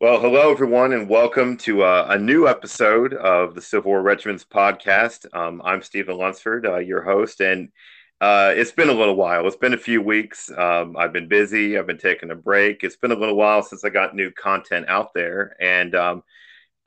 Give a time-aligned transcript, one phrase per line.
[0.00, 4.44] Well, hello, everyone, and welcome to uh, a new episode of the Civil War Regiments
[4.44, 5.26] podcast.
[5.34, 7.70] Um, I'm Stephen Lunsford, uh, your host, and
[8.20, 9.44] uh, it's been a little while.
[9.48, 10.52] It's been a few weeks.
[10.56, 11.76] Um, I've been busy.
[11.76, 12.84] I've been taking a break.
[12.84, 16.22] It's been a little while since I got new content out there, and um,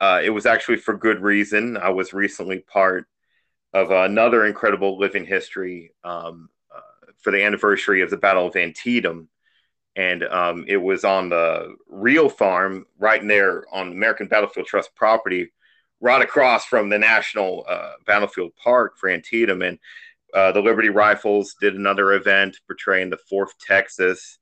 [0.00, 1.76] uh, it was actually for good reason.
[1.76, 3.04] I was recently part
[3.74, 6.80] of another incredible living history um, uh,
[7.20, 9.28] for the anniversary of the Battle of Antietam
[9.96, 15.52] and um, it was on the Reel farm right there on American Battlefield Trust property,
[16.00, 19.62] right across from the National uh, Battlefield Park for Antietam.
[19.62, 19.78] And
[20.34, 24.38] uh, the Liberty Rifles did another event portraying the Fourth Texas,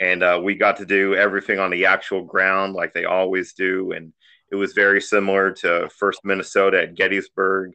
[0.00, 3.92] and uh, we got to do everything on the actual ground like they always do,
[3.92, 4.12] and
[4.50, 7.72] it was very similar to First Minnesota at Gettysburg.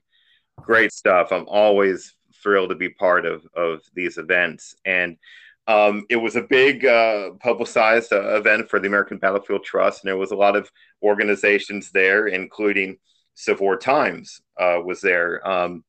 [0.61, 1.31] Great stuff.
[1.31, 5.17] I'm always thrilled to be part of of these events and
[5.67, 10.09] um, it was a big uh, publicized uh, event for the American Battlefield Trust, and
[10.09, 10.69] there was a lot of
[11.01, 12.97] organizations there, including
[13.35, 15.83] Civil War Times uh, was there um,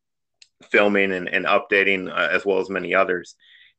[0.71, 3.35] filming and, and updating, uh, as well as many others.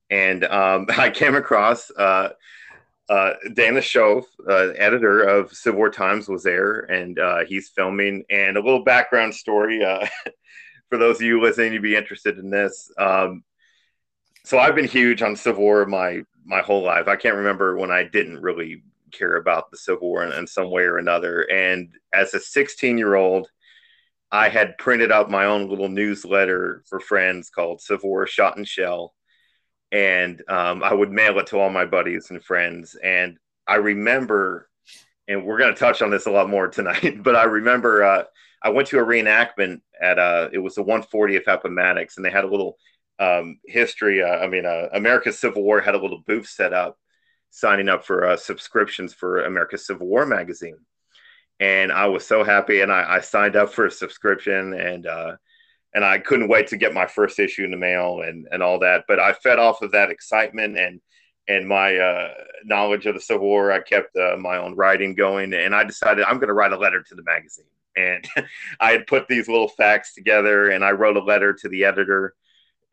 [0.09, 2.29] And um, I came across uh,
[3.07, 7.17] uh, Dana Shoaf, editor of Civil War Times, was there, and
[7.47, 8.25] he's filming.
[8.29, 9.79] And a little background story
[10.89, 12.91] for those of you listening, you'd be interested in this.
[14.45, 17.07] So I've been huge on Civil War my my whole life.
[17.07, 20.69] I can't remember when I didn't really care about the Civil War in, in some
[20.69, 21.49] way or another.
[21.51, 23.49] And as a 16 year old,
[24.31, 28.67] I had printed out my own little newsletter for friends called Civil War Shot and
[28.67, 29.15] Shell.
[29.91, 32.95] And um, I would mail it to all my buddies and friends.
[33.03, 34.69] And I remember,
[35.27, 38.23] and we're going to touch on this a lot more tonight, but I remember uh,
[38.61, 42.43] I went to a reenactment at, uh, it was the 140th Appomattox, and they had
[42.43, 42.77] a little
[43.19, 44.23] um, history.
[44.23, 46.97] Uh, I mean, uh, America's Civil War had a little booth set up,
[47.49, 50.77] signing up for uh, subscriptions for America's Civil War magazine,
[51.59, 55.35] and I was so happy, and I, I signed up for a subscription, and uh,
[55.93, 58.79] and I couldn't wait to get my first issue in the mail and and all
[58.79, 59.05] that.
[59.07, 61.01] But I fed off of that excitement and
[61.47, 62.33] and my uh,
[62.63, 63.71] knowledge of the Civil War.
[63.71, 66.77] I kept uh, my own writing going, and I decided I'm going to write a
[66.77, 67.65] letter to the magazine.
[67.95, 68.27] And
[68.79, 72.33] I had put these little facts together, and I wrote a letter to the editor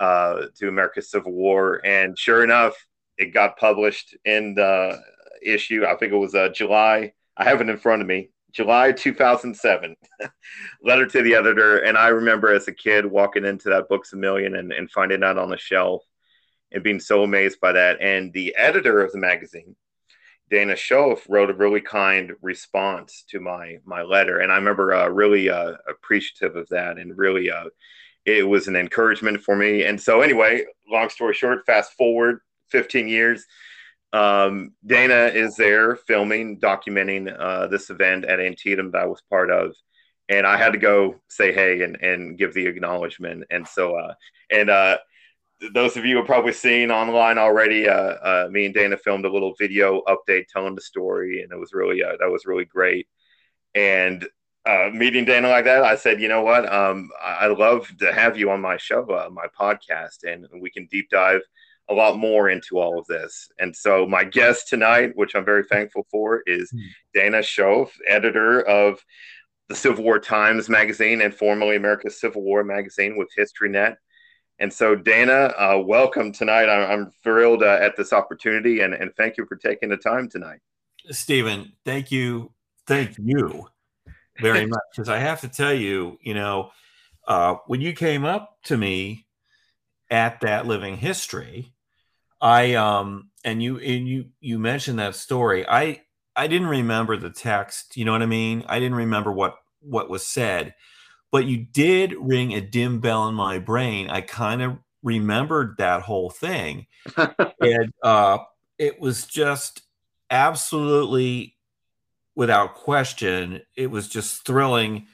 [0.02, 1.80] uh, to America's Civil War.
[1.84, 2.74] And sure enough,
[3.18, 5.00] it got published in the
[5.40, 5.86] issue.
[5.86, 7.12] I think it was uh, July.
[7.36, 8.30] I have it in front of me.
[8.50, 9.96] July 2007,
[10.82, 11.78] letter to the editor.
[11.78, 15.20] And I remember as a kid walking into that Books a Million and, and finding
[15.20, 16.02] that on the shelf
[16.72, 18.00] and being so amazed by that.
[18.00, 19.76] And the editor of the magazine,
[20.50, 24.40] Dana Shoaf, wrote a really kind response to my my letter.
[24.40, 27.66] And I remember uh, really uh, appreciative of that and really uh,
[28.24, 29.84] it was an encouragement for me.
[29.84, 32.40] And so, anyway, long story short, fast forward
[32.70, 33.44] 15 years.
[34.12, 39.50] Um, Dana is there filming, documenting uh, this event at Antietam that I was part
[39.50, 39.74] of.
[40.28, 43.44] And I had to go say hey and, and give the acknowledgement.
[43.50, 44.14] And so, uh,
[44.50, 44.98] and uh,
[45.74, 49.32] those of you have probably seen online already, uh, uh, me and Dana filmed a
[49.32, 51.42] little video update telling the story.
[51.42, 53.08] And it was really, uh, that was really great.
[53.74, 54.26] And
[54.64, 56.70] uh, meeting Dana like that, I said, you know what?
[56.72, 60.86] Um, I love to have you on my show, uh, my podcast, and we can
[60.86, 61.40] deep dive
[61.90, 63.48] a lot more into all of this.
[63.58, 66.78] And so, my guest tonight, which I'm very thankful for, is hmm.
[67.12, 69.04] Dana Shoaf, editor of
[69.68, 73.96] the Civil War Times magazine and formerly America's Civil War magazine with HistoryNet.
[74.58, 76.68] And so, Dana, uh, welcome tonight.
[76.68, 80.28] I'm, I'm thrilled uh, at this opportunity and, and thank you for taking the time
[80.28, 80.60] tonight.
[81.10, 82.52] Stephen, thank you.
[82.86, 83.66] Thank you
[84.42, 86.70] very much because I have to tell you, you know,
[87.26, 89.26] uh, when you came up to me
[90.10, 91.72] at that living history,
[92.40, 95.66] I um and you and you you mentioned that story.
[95.66, 96.02] I
[96.34, 97.96] I didn't remember the text.
[97.96, 98.64] You know what I mean?
[98.68, 100.74] I didn't remember what what was said,
[101.30, 104.10] but you did ring a dim bell in my brain.
[104.10, 106.86] I kind of remembered that whole thing,
[107.16, 108.38] and uh,
[108.78, 109.82] it was just
[110.30, 111.51] absolutely
[112.34, 115.06] without question, it was just thrilling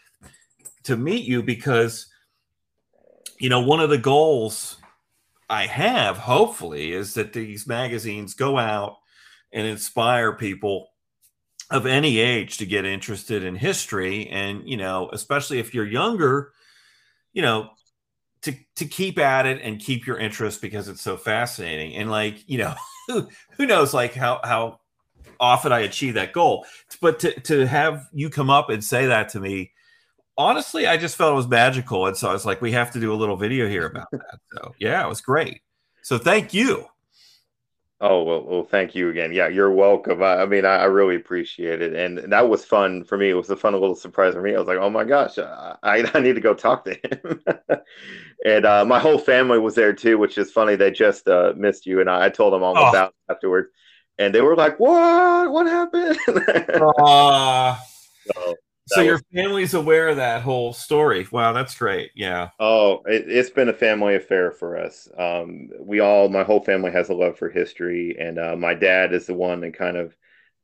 [0.85, 2.07] to meet you because,
[3.39, 4.77] you know, one of the goals
[5.51, 8.97] I have, hopefully, is that these magazines go out
[9.53, 10.89] and inspire people
[11.71, 14.29] of any age to get interested in history.
[14.29, 16.53] And, you know, especially if you're younger,
[17.33, 17.71] you know,
[18.43, 21.97] to, to keep at it and keep your interest because it's so fascinating.
[21.97, 22.75] And like, you know,
[23.09, 24.81] who, who knows like how, how
[25.41, 26.67] often I achieve that goal.
[27.01, 29.73] But to, to have you come up and say that to me,
[30.37, 32.07] honestly, I just felt it was magical.
[32.07, 34.39] And so I was like, we have to do a little video here about that.
[34.55, 35.61] So yeah, it was great.
[36.03, 36.87] So thank you.
[38.01, 39.33] Oh well, well, thank you again.
[39.33, 40.23] Yeah, you're welcome.
[40.23, 43.31] I, I mean, I, I, really appreciate it, and that was fun for me.
[43.31, 44.55] It was a fun little surprise for me.
[44.55, 47.43] I was like, oh my gosh, I, I need to go talk to him.
[48.45, 50.77] and uh, my whole family was there too, which is funny.
[50.77, 52.89] They just uh, missed you, and I, told them all oh.
[52.89, 53.71] about afterwards,
[54.19, 55.51] and they were like, "What?
[55.51, 56.19] What happened?"
[56.99, 57.77] uh,
[58.33, 58.55] so,
[58.87, 61.27] so your family's aware of that whole story.
[61.31, 62.11] Wow, that's great.
[62.15, 62.51] Yeah.
[62.59, 65.09] Oh, it, has been a family affair for us.
[65.17, 69.13] Um, we all, my whole family has a love for history, and uh, my dad
[69.13, 70.17] is the one that kind of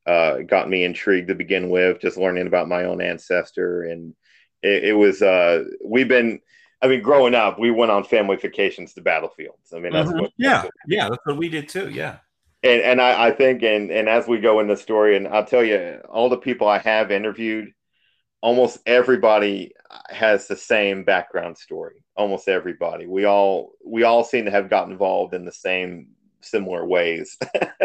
[0.07, 4.15] uh, got me intrigued to begin with, just learning about my own ancestor, and
[4.63, 5.23] it, it was.
[5.23, 6.41] Uh, we've been.
[6.83, 9.73] I mean, growing up, we went on family vacations to battlefields.
[9.75, 10.21] I mean, that's mm-hmm.
[10.21, 10.33] what.
[10.37, 11.89] Yeah, that's what yeah, that's what we did too.
[11.89, 12.19] Yeah.
[12.65, 15.45] And, and I, I think, and, and as we go in the story, and I'll
[15.45, 17.73] tell you, all the people I have interviewed,
[18.41, 19.73] almost everybody
[20.09, 21.97] has the same background story.
[22.17, 23.07] Almost everybody.
[23.07, 26.09] We all we all seem to have gotten involved in the same
[26.43, 27.37] similar ways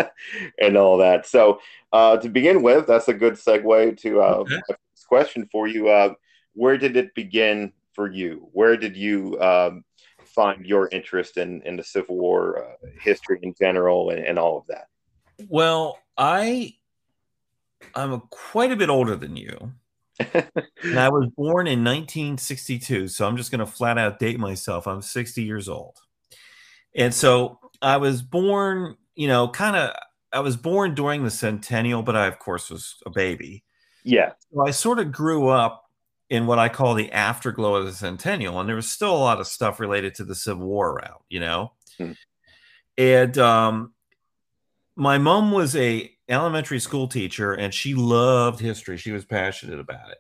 [0.61, 1.25] and all that.
[1.25, 1.59] So
[1.91, 4.59] uh, to begin with that's a good segue to uh, okay.
[5.07, 5.89] question for you.
[5.89, 6.13] Uh,
[6.53, 8.49] where did it begin for you?
[8.51, 9.83] Where did you um,
[10.35, 14.57] find your interest in in the civil war uh, history in general and, and all
[14.57, 14.87] of that
[15.47, 16.73] well i
[17.95, 19.71] i'm quite a bit older than you
[20.33, 24.85] and I was born in 1962, so I'm just going to flat out date myself.
[24.85, 25.97] I'm 60 years old.
[26.95, 29.95] And so I was born, you know, kind of
[30.31, 33.63] I was born during the centennial, but I of course was a baby.
[34.03, 34.33] Yeah.
[34.53, 35.88] So I sort of grew up
[36.29, 39.39] in what I call the afterglow of the centennial, and there was still a lot
[39.39, 41.71] of stuff related to the Civil War around, you know.
[41.97, 42.11] Hmm.
[42.97, 43.93] And um,
[44.95, 48.97] my mom was a elementary school teacher and she loved history.
[48.97, 50.17] She was passionate about it.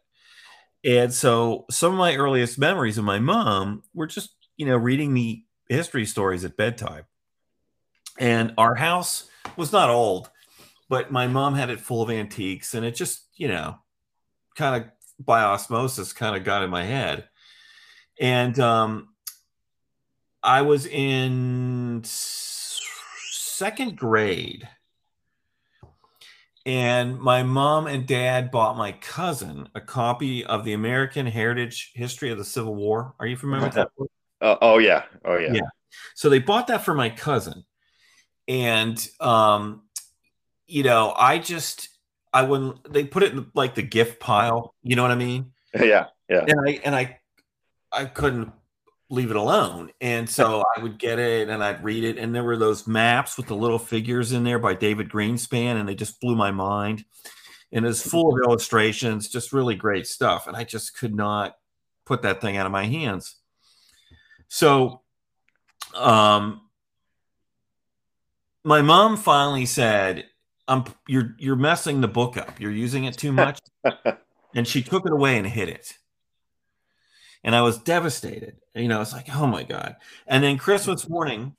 [0.83, 5.13] And so some of my earliest memories of my mom were just, you know, reading
[5.13, 7.03] me history stories at bedtime.
[8.17, 10.29] And our house was not old,
[10.87, 13.75] but my mom had it full of antiques and it just, you know,
[14.55, 17.27] kind of by osmosis kind of got in my head.
[18.19, 19.09] And um
[20.41, 24.67] I was in second grade
[26.65, 32.31] and my mom and dad bought my cousin a copy of the American Heritage History
[32.31, 33.15] of the Civil War.
[33.19, 33.89] Are you familiar with that?
[34.41, 35.53] Uh, oh yeah, oh yeah.
[35.53, 35.69] Yeah.
[36.13, 37.63] So they bought that for my cousin,
[38.47, 39.83] and um,
[40.67, 41.89] you know, I just
[42.33, 42.91] I wouldn't.
[42.91, 44.75] They put it in like the gift pile.
[44.83, 45.51] You know what I mean?
[45.73, 46.45] Yeah, yeah.
[46.47, 47.19] And I and I
[47.91, 48.51] I couldn't
[49.09, 49.91] leave it alone.
[49.99, 52.17] And so I would get it and I'd read it.
[52.17, 55.89] And there were those maps with the little figures in there by David Greenspan, and
[55.89, 57.05] they just blew my mind.
[57.71, 60.47] And it's full of illustrations, just really great stuff.
[60.47, 61.55] And I just could not
[62.05, 63.35] put that thing out of my hands.
[64.47, 65.01] So
[65.95, 66.61] um
[68.63, 70.25] my mom finally said,
[70.69, 72.59] I'm you're you're messing the book up.
[72.59, 73.59] You're using it too much.
[74.55, 75.97] and she took it away and hid it
[77.43, 78.57] and I was devastated.
[78.75, 79.95] You know, it's like, oh my god.
[80.27, 81.55] And then Christmas morning,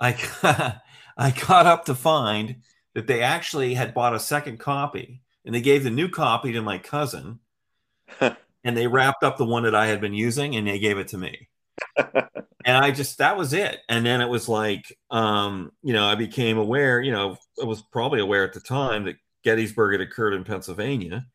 [0.00, 0.82] I got,
[1.16, 2.56] I got up to find
[2.94, 6.62] that they actually had bought a second copy, and they gave the new copy to
[6.62, 7.40] my cousin,
[8.20, 11.08] and they wrapped up the one that I had been using, and they gave it
[11.08, 11.48] to me.
[11.96, 13.78] And I just that was it.
[13.88, 17.00] And then it was like, um, you know, I became aware.
[17.00, 21.26] You know, I was probably aware at the time that Gettysburg had occurred in Pennsylvania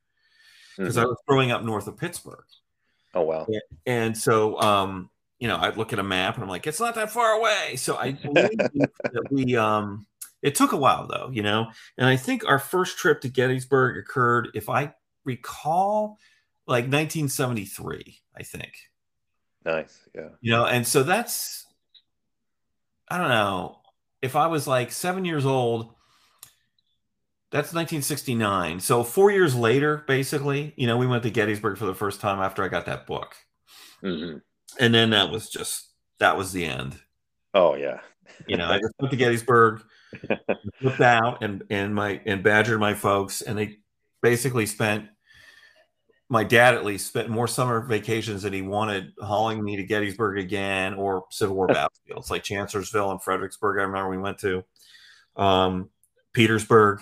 [0.77, 1.05] because mm-hmm.
[1.05, 2.43] I was growing up north of Pittsburgh.
[3.13, 3.45] Oh wow!
[3.47, 6.79] And, and so, um, you know, I'd look at a map and I'm like, it's
[6.79, 7.75] not that far away.
[7.77, 10.05] So I believe that we, um,
[10.41, 11.67] it took a while though, you know.
[11.97, 14.93] And I think our first trip to Gettysburg occurred, if I
[15.25, 16.17] recall,
[16.67, 18.19] like 1973.
[18.37, 18.73] I think.
[19.65, 19.97] Nice.
[20.15, 20.29] Yeah.
[20.41, 21.65] You know, and so that's,
[23.07, 23.79] I don't know,
[24.21, 25.93] if I was like seven years old
[27.51, 28.79] that's 1969.
[28.79, 32.39] So four years later, basically, you know, we went to Gettysburg for the first time
[32.39, 33.35] after I got that book,
[34.01, 34.37] mm-hmm.
[34.79, 35.89] and then that was just
[36.19, 36.97] that was the end.
[37.53, 37.99] Oh yeah.
[38.47, 39.83] you know, I just went to Gettysburg,
[40.79, 43.77] flipped out, and and my and badgered my folks, and they
[44.21, 45.07] basically spent.
[46.31, 50.39] My dad, at least, spent more summer vacations than he wanted hauling me to Gettysburg
[50.39, 53.79] again or Civil War battlefields like Chancellorsville and Fredericksburg.
[53.79, 54.63] I remember we went to
[55.35, 55.89] um,
[56.33, 57.01] Petersburg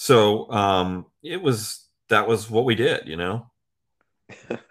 [0.00, 3.50] so um, it was that was what we did, you know.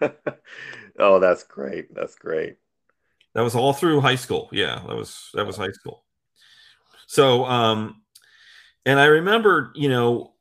[0.98, 1.94] oh, that's great.
[1.94, 2.56] That's great.
[3.34, 4.48] That was all through high school.
[4.52, 6.02] Yeah, that was that was high school.
[7.06, 8.00] So um
[8.86, 10.32] and I remember, you know,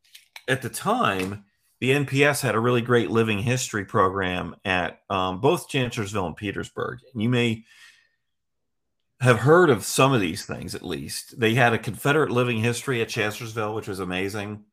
[0.47, 1.43] at the time,
[1.79, 6.99] the NPS had a really great living history program at um, both Chancellorsville and Petersburg.
[7.13, 7.65] And you may
[9.19, 11.39] have heard of some of these things at least.
[11.39, 14.63] They had a Confederate living history at Chancellorsville, which was amazing.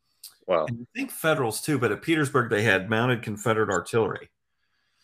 [0.46, 0.66] Wow.
[0.66, 4.30] And I think Federals too, but at Petersburg they had mounted Confederate artillery.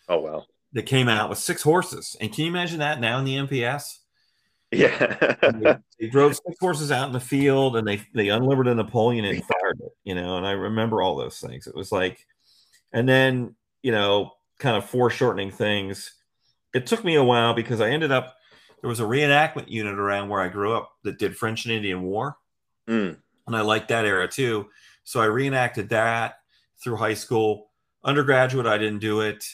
[0.09, 0.45] Oh wow.
[0.73, 2.17] That came out with six horses.
[2.21, 3.99] And can you imagine that now in the NPS?
[4.73, 5.37] Yeah.
[5.43, 9.25] they, they, drove six horses out in the field and they they unlimbered a Napoleon
[9.25, 11.67] and fired it, you know, and I remember all those things.
[11.67, 12.27] It was like
[12.93, 16.13] and then, you know, kind of foreshortening things.
[16.73, 18.37] It took me a while because I ended up
[18.81, 22.03] there was a reenactment unit around where I grew up that did French and Indian
[22.03, 22.37] War.
[22.89, 23.17] Mm.
[23.47, 24.69] And I liked that era too.
[25.05, 26.37] So I reenacted that
[26.83, 27.71] through high school.
[28.05, 29.45] Undergraduate, I didn't do it.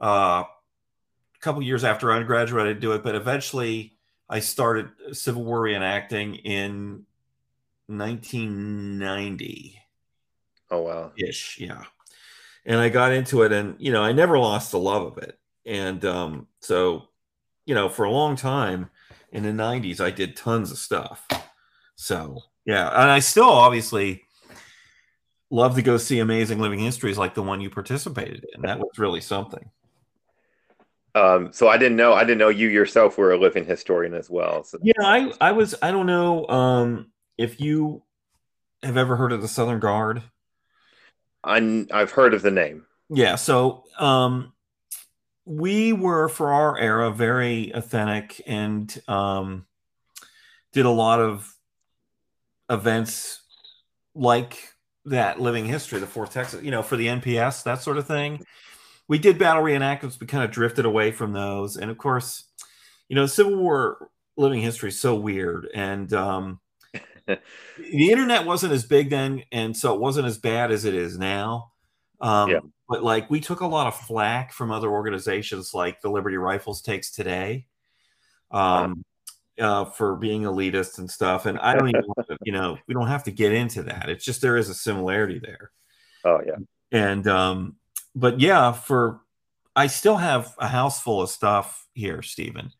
[0.00, 3.02] Uh, a couple years after undergraduate, I didn't do it.
[3.02, 3.97] But eventually,
[4.28, 7.04] I started Civil War reenacting in
[7.86, 9.80] 1990.
[10.70, 11.12] Oh, wow.
[11.16, 11.84] Ish, yeah.
[12.66, 15.38] And I got into it, and, you know, I never lost the love of it.
[15.64, 17.08] And um, so,
[17.64, 18.90] you know, for a long time
[19.32, 21.26] in the 90s, I did tons of stuff.
[21.96, 22.88] So, yeah.
[22.88, 24.24] And I still obviously
[25.50, 28.62] love to go see amazing living histories like the one you participated in.
[28.62, 29.70] That was really something.
[31.14, 32.12] Um, so I didn't know.
[32.12, 34.62] I didn't know you yourself were a living historian as well.
[34.64, 34.78] So.
[34.82, 35.74] Yeah, I I was.
[35.82, 38.02] I don't know um, if you
[38.82, 40.22] have ever heard of the Southern Guard.
[41.42, 42.86] I I've heard of the name.
[43.10, 43.36] Yeah.
[43.36, 44.52] So um,
[45.44, 49.66] we were for our era very authentic and um,
[50.72, 51.54] did a lot of
[52.68, 53.40] events
[54.14, 54.74] like
[55.06, 58.44] that living history, the Fourth Texas, you know, for the NPS, that sort of thing.
[59.08, 61.76] We did battle reenactments, we kind of drifted away from those.
[61.76, 62.44] And of course,
[63.08, 65.68] you know, Civil War living history is so weird.
[65.74, 66.60] And um,
[67.26, 67.40] the
[68.10, 71.72] internet wasn't as big then, and so it wasn't as bad as it is now.
[72.20, 72.60] Um, yeah.
[72.88, 76.80] But like, we took a lot of flack from other organizations like the Liberty Rifles
[76.80, 77.66] takes today.
[78.50, 79.04] Um,
[79.58, 81.46] uh, for being elitist and stuff.
[81.46, 84.08] And I don't even, to, you know, we don't have to get into that.
[84.08, 85.70] It's just there is a similarity there.
[86.24, 86.56] Oh yeah.
[86.92, 87.76] And um,
[88.18, 89.20] but yeah, for
[89.76, 92.72] I still have a house full of stuff here, Stephen.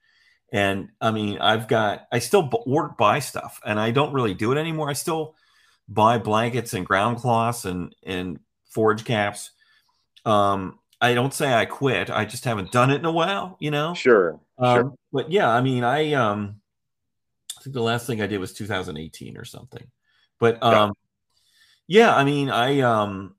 [0.53, 4.51] And I mean, I've got I still work buy stuff, and I don't really do
[4.51, 4.91] it anymore.
[4.91, 5.37] I still
[5.89, 8.41] buy blankets and ground cloths and and
[8.71, 9.53] forage caps.
[10.25, 12.11] Um, I don't say I quit.
[12.11, 13.95] I just haven't done it in a while, you know.
[13.95, 14.41] Sure.
[14.59, 14.95] Um, sure.
[15.13, 16.61] But yeah, I mean, I um,
[17.57, 19.87] I think the last thing I did was 2018 or something.
[20.41, 20.95] But um,
[21.87, 22.07] yeah.
[22.07, 23.37] yeah, I mean, I um,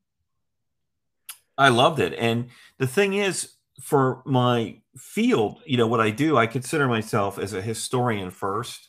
[1.59, 2.47] I loved it, and
[2.77, 7.53] the thing is, for my field, you know, what I do, I consider myself as
[7.53, 8.79] a historian 1st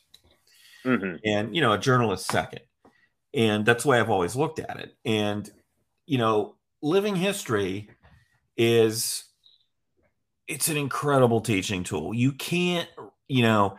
[0.85, 1.15] mm-hmm.
[1.23, 2.61] and you know, a journalist second,
[3.33, 4.95] and that's the way I've always looked at it.
[5.05, 5.49] And
[6.05, 7.89] you know, living history
[8.57, 9.25] is
[10.47, 12.13] it's an incredible teaching tool.
[12.13, 12.89] You can't,
[13.27, 13.77] you know,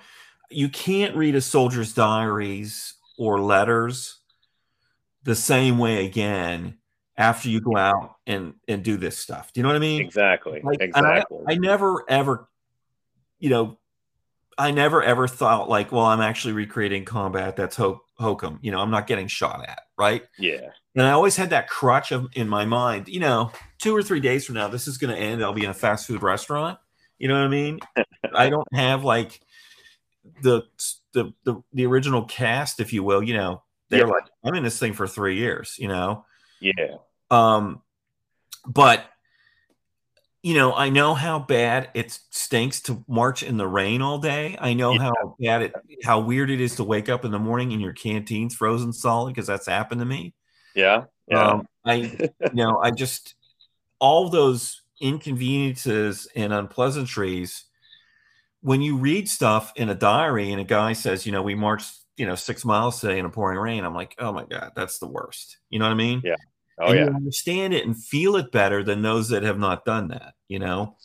[0.50, 4.18] you can't read a soldier's diaries or letters
[5.22, 6.78] the same way again
[7.22, 9.52] after you go out and and do this stuff.
[9.52, 10.00] Do you know what I mean?
[10.00, 10.60] Exactly.
[10.62, 11.38] Like, exactly.
[11.46, 12.48] I, I, never ever,
[13.38, 13.78] you know,
[14.58, 17.54] I never ever thought like, well, I'm actually recreating combat.
[17.54, 18.58] That's ho- hokum.
[18.60, 20.24] You know, I'm not getting shot at, right?
[20.36, 20.70] Yeah.
[20.96, 23.08] And I always had that crutch of, in my mind.
[23.08, 25.44] You know, two or three days from now, this is going to end.
[25.44, 26.78] I'll be in a fast food restaurant.
[27.18, 27.78] You know what I mean?
[28.34, 29.40] I don't have like
[30.42, 30.62] the
[31.12, 34.12] the the, the original cast, if you will, you know, they're yeah.
[34.12, 36.24] like, I'm in this thing for three years, you know.
[36.60, 36.96] Yeah.
[37.32, 37.82] Um,
[38.66, 39.04] but
[40.42, 44.56] you know, I know how bad it stinks to march in the rain all day.
[44.60, 44.98] I know yeah.
[44.98, 47.92] how bad it, how weird it is to wake up in the morning and your
[47.92, 50.34] canteen's frozen solid because that's happened to me.
[50.74, 51.04] Yeah.
[51.28, 51.48] Yeah.
[51.48, 53.36] Um, I, you know, I just
[54.00, 57.64] all those inconveniences and unpleasantries
[58.62, 61.94] when you read stuff in a diary and a guy says, you know, we marched,
[62.16, 64.98] you know, six miles today in a pouring rain, I'm like, oh my God, that's
[64.98, 65.58] the worst.
[65.70, 66.22] You know what I mean?
[66.24, 66.36] Yeah.
[66.80, 67.04] Oh, and yeah.
[67.06, 70.58] you understand it and feel it better than those that have not done that, you
[70.58, 70.96] know?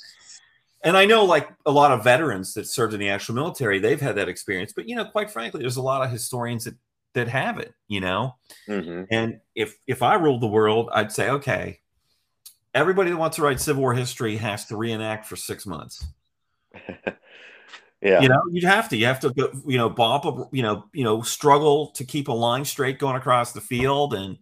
[0.83, 3.99] And I know like a lot of veterans that served in the actual military, they've
[3.99, 4.73] had that experience.
[4.73, 6.75] But you know, quite frankly, there's a lot of historians that
[7.13, 8.35] that have it, you know.
[8.69, 9.03] Mm-hmm.
[9.11, 11.79] And if if I ruled the world, I'd say, okay,
[12.73, 16.05] everybody that wants to write Civil War history has to reenact for six months.
[18.01, 18.21] Yeah.
[18.21, 18.97] You know, you'd have to.
[18.97, 22.27] You have to, go, you know, bump, a, you know, you know, struggle to keep
[22.27, 24.37] a line straight going across the field, and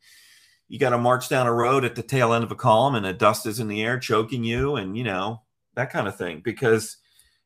[0.67, 3.05] you got to march down a road at the tail end of a column, and
[3.05, 5.41] the dust is in the air, choking you, and you know
[5.75, 6.97] that kind of thing, because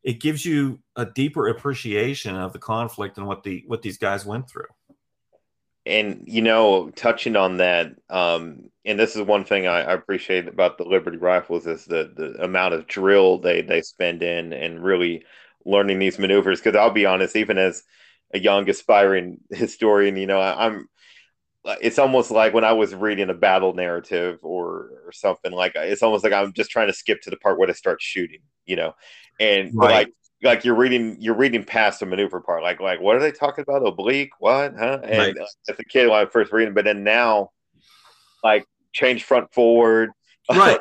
[0.04, 4.26] it gives you a deeper appreciation of the conflict and what the what these guys
[4.26, 4.68] went through.
[5.86, 10.48] And you know, touching on that, um, and this is one thing I, I appreciate
[10.48, 14.84] about the Liberty Rifles is the the amount of drill they they spend in and
[14.84, 15.26] really
[15.66, 16.60] learning these maneuvers.
[16.60, 17.84] Because I'll be honest, even as
[18.34, 20.88] a young aspiring historian, you know, I, I'm
[21.66, 25.76] Uh, it's almost like when I was reading a battle narrative or, or something like
[25.76, 28.02] uh, it's almost like I'm just trying to skip to the part where they start
[28.02, 28.96] shooting, you know,
[29.40, 29.92] and right.
[29.92, 33.32] like like you're reading you're reading past the maneuver part, like like what are they
[33.32, 33.86] talking about?
[33.86, 34.74] Oblique, what?
[34.78, 35.00] Huh?
[35.04, 35.36] And right.
[35.68, 37.52] as a kid when I first reading, but then now,
[38.42, 40.12] like change front forward,
[40.52, 40.80] right?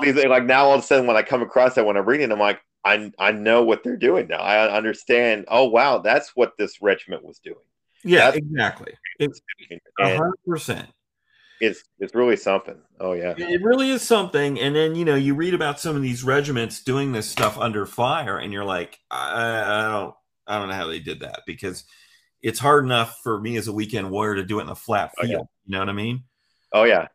[0.00, 2.38] like now all of a sudden when I come across that when I'm reading, I'm
[2.38, 4.38] like I I know what they're doing now.
[4.38, 5.44] I understand.
[5.48, 7.56] Oh wow, that's what this regiment was doing.
[8.04, 8.94] Yeah, That's exactly.
[9.18, 9.40] It's
[9.98, 10.88] hundred percent.
[11.60, 12.76] It's it's really something.
[13.00, 14.60] Oh yeah, it really is something.
[14.60, 17.86] And then you know you read about some of these regiments doing this stuff under
[17.86, 20.14] fire, and you're like, I, I don't,
[20.46, 21.84] I don't know how they did that because
[22.42, 25.12] it's hard enough for me as a weekend warrior to do it in a flat
[25.18, 25.30] field.
[25.30, 25.44] Oh, yeah.
[25.64, 26.24] You know what I mean?
[26.72, 27.08] Oh yeah.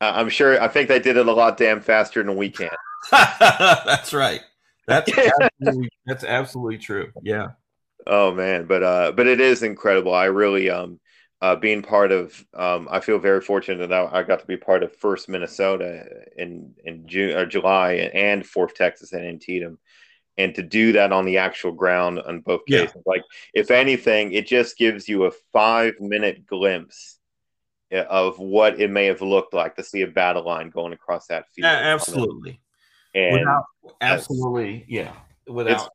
[0.00, 0.60] Uh, I'm sure.
[0.60, 2.70] I think they did it a lot damn faster than we can.
[3.10, 4.42] that's right.
[4.86, 5.10] That's
[5.40, 7.12] absolutely, that's absolutely true.
[7.22, 7.48] Yeah.
[8.06, 10.14] Oh man, but uh, but it is incredible.
[10.14, 11.00] I really um,
[11.40, 14.82] uh, being part of um, I feel very fortunate that I, got to be part
[14.82, 16.06] of First Minnesota
[16.36, 19.78] in in June or July and Fourth Texas and Antietam,
[20.38, 22.92] and to do that on the actual ground on both cases.
[22.94, 23.02] Yeah.
[23.06, 23.22] Like
[23.54, 27.18] if anything, it just gives you a five minute glimpse
[27.92, 31.26] uh, of what it may have looked like to see a battle line going across
[31.26, 31.64] that field.
[31.64, 32.60] Yeah, absolutely.
[33.14, 33.64] And without,
[34.00, 35.12] absolutely, yeah.
[35.46, 35.90] Without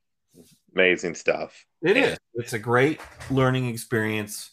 [0.78, 1.66] amazing stuff.
[1.82, 2.18] It is.
[2.36, 4.52] It's a great learning experience,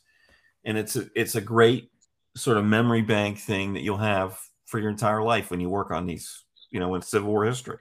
[0.65, 1.91] and it's a it's a great
[2.35, 5.91] sort of memory bank thing that you'll have for your entire life when you work
[5.91, 7.79] on these, you know, in Civil War history.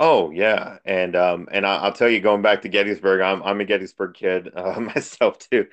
[0.00, 3.60] Oh yeah, and um, and I, will tell you, going back to Gettysburg, I'm I'm
[3.60, 5.68] a Gettysburg kid uh, myself too,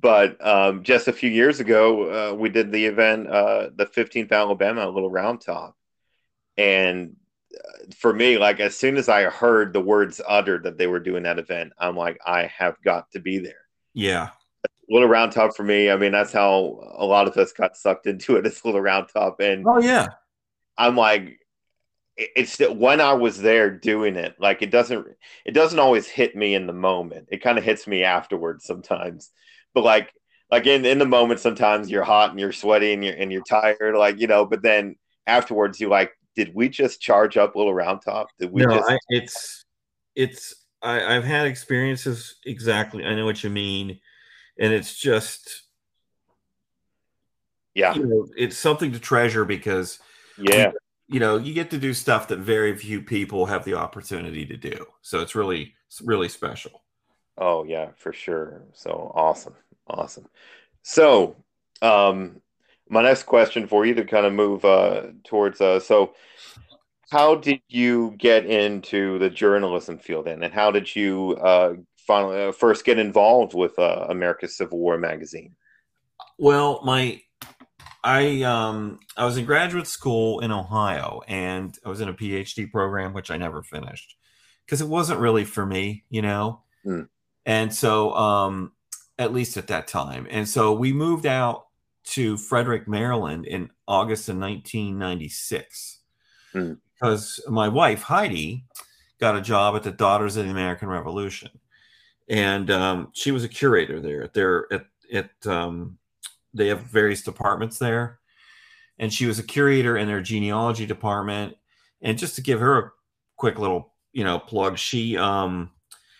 [0.00, 4.32] but um, just a few years ago, uh, we did the event, uh, the 15th
[4.32, 5.76] Alabama, a little round top,
[6.56, 7.16] and
[7.96, 11.22] for me, like as soon as I heard the words uttered that they were doing
[11.24, 13.66] that event, I'm like, I have got to be there.
[13.92, 14.30] Yeah.
[14.88, 15.90] Little round top for me.
[15.90, 18.46] I mean, that's how a lot of us got sucked into it.
[18.46, 20.08] It's little round top, and oh yeah,
[20.76, 21.38] I'm like,
[22.16, 25.06] it's that when I was there doing it, like it doesn't,
[25.46, 27.28] it doesn't always hit me in the moment.
[27.30, 29.30] It kind of hits me afterwards sometimes.
[29.72, 30.12] But like,
[30.50, 33.42] like in in the moment, sometimes you're hot and you're sweaty and you're and you're
[33.48, 34.44] tired, like you know.
[34.44, 38.28] But then afterwards, you like did we just charge up little round top?
[38.38, 38.62] Did we?
[38.62, 39.64] No, just- I, it's
[40.14, 43.04] it's I, I've had experiences exactly.
[43.04, 44.00] I know what you mean,
[44.58, 45.62] and it's just
[47.74, 49.98] yeah, you know, it's something to treasure because
[50.38, 50.72] yeah,
[51.08, 54.56] you know, you get to do stuff that very few people have the opportunity to
[54.56, 54.86] do.
[55.02, 56.82] So it's really it's really special.
[57.36, 58.62] Oh yeah, for sure.
[58.72, 59.54] So awesome,
[59.88, 60.28] awesome.
[60.82, 61.36] So
[61.82, 62.40] um
[62.88, 66.14] my next question for you to kind of move uh, towards uh, so
[67.10, 70.42] how did you get into the journalism field then?
[70.42, 74.98] And how did you uh, finally uh, first get involved with uh, america's civil war
[74.98, 75.54] magazine?
[76.38, 77.20] Well my
[78.02, 82.70] i um i was in graduate school in ohio and i was in a phd
[82.70, 84.16] program which i never finished
[84.66, 86.60] because it wasn't really for me you know?
[86.84, 87.08] Mm.
[87.46, 88.72] and so um
[89.18, 90.26] at least at that time.
[90.30, 91.63] And so we moved out
[92.04, 96.00] to Frederick, Maryland in August of 1996
[96.54, 96.78] mm.
[96.94, 98.64] because my wife, Heidi,
[99.18, 101.50] got a job at the Daughters of the American Revolution.
[102.28, 104.30] And um, she was a curator there.
[104.32, 105.98] There at, at um,
[106.52, 108.20] they have various departments there.
[108.98, 111.56] And she was a curator in their genealogy department.
[112.00, 112.90] And just to give her a
[113.36, 115.70] quick little, you know, plug, she um,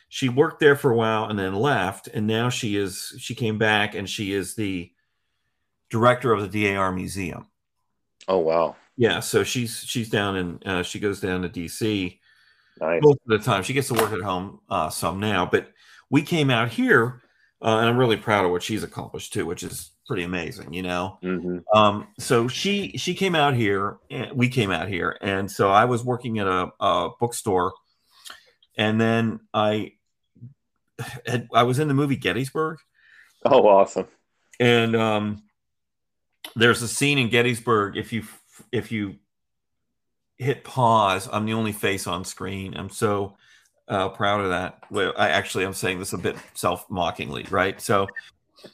[0.09, 2.09] she worked there for a while and then left.
[2.09, 4.91] And now she is she came back and she is the
[5.91, 7.47] director of the DAR museum.
[8.29, 8.77] Oh wow!
[8.97, 12.19] Yeah, so she's she's down in uh, she goes down to DC
[12.81, 13.01] nice.
[13.03, 13.63] most of the time.
[13.63, 15.69] She gets to work at home uh, some now, but
[16.11, 17.23] we came out here,
[17.63, 20.83] uh, and I'm really proud of what she's accomplished too, which is pretty amazing, you
[20.83, 21.19] know.
[21.23, 21.59] Mm-hmm.
[21.77, 25.85] Um, so she she came out here, and we came out here, and so I
[25.85, 27.73] was working at a, a bookstore,
[28.77, 29.93] and then I
[31.27, 32.79] had I was in the movie Gettysburg.
[33.45, 34.07] Oh, awesome!
[34.61, 35.43] And um,
[36.57, 37.97] there's a scene in Gettysburg.
[37.97, 38.25] If you
[38.73, 39.17] if you
[40.37, 42.77] hit pause, I'm the only face on screen.
[42.77, 43.37] I'm so
[43.89, 44.79] uh, proud of that.
[44.91, 47.81] Well, I actually I'm saying this a bit self mockingly, right?
[47.81, 48.07] So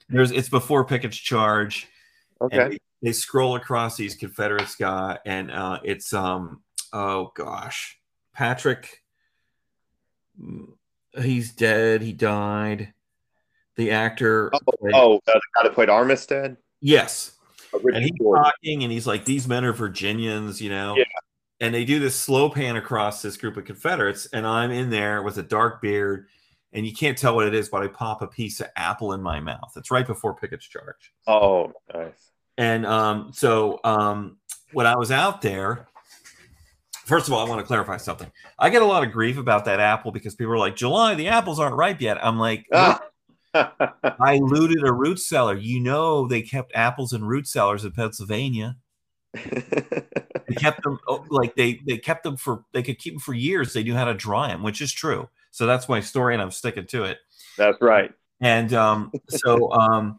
[0.08, 1.88] there's it's before Pickett's charge.
[2.40, 2.78] Okay.
[3.02, 7.98] They, scroll across these Confederate sky, and uh, it's um oh gosh,
[8.34, 9.02] Patrick.
[10.40, 10.72] Mm,
[11.18, 12.02] he's dead.
[12.02, 12.92] He died.
[13.76, 14.50] The actor.
[14.54, 16.58] Oh, played, oh uh, the guy that played Armistead.
[16.82, 17.38] Yes
[17.72, 20.96] and he's talking and he's like, these men are Virginians, you know?
[20.96, 21.04] Yeah.
[21.60, 25.22] and they do this slow pan across this group of Confederates, and I'm in there
[25.22, 26.26] with a dark beard,
[26.72, 29.20] and you can't tell what it is, but I pop a piece of apple in
[29.22, 29.72] my mouth.
[29.76, 31.12] It's right before Pickett's charge.
[31.26, 32.30] Oh, nice.
[32.58, 34.38] And um, so um,
[34.72, 35.86] when I was out there,
[37.04, 38.30] first of all, I want to clarify something.
[38.58, 41.28] I get a lot of grief about that apple because people are like, July, the
[41.28, 42.24] apples aren't ripe yet.
[42.24, 43.00] I'm like, Ah.
[43.54, 45.56] I looted a root cellar.
[45.56, 48.76] You know, they kept apples in root cellars in Pennsylvania.
[50.50, 53.32] They kept them oh, like they they kept them for they could keep them for
[53.32, 53.72] years.
[53.72, 55.28] They knew how to dry them, which is true.
[55.52, 57.18] So that's my story, and I'm sticking to it.
[57.56, 58.12] That's right.
[58.40, 60.18] And um, so um,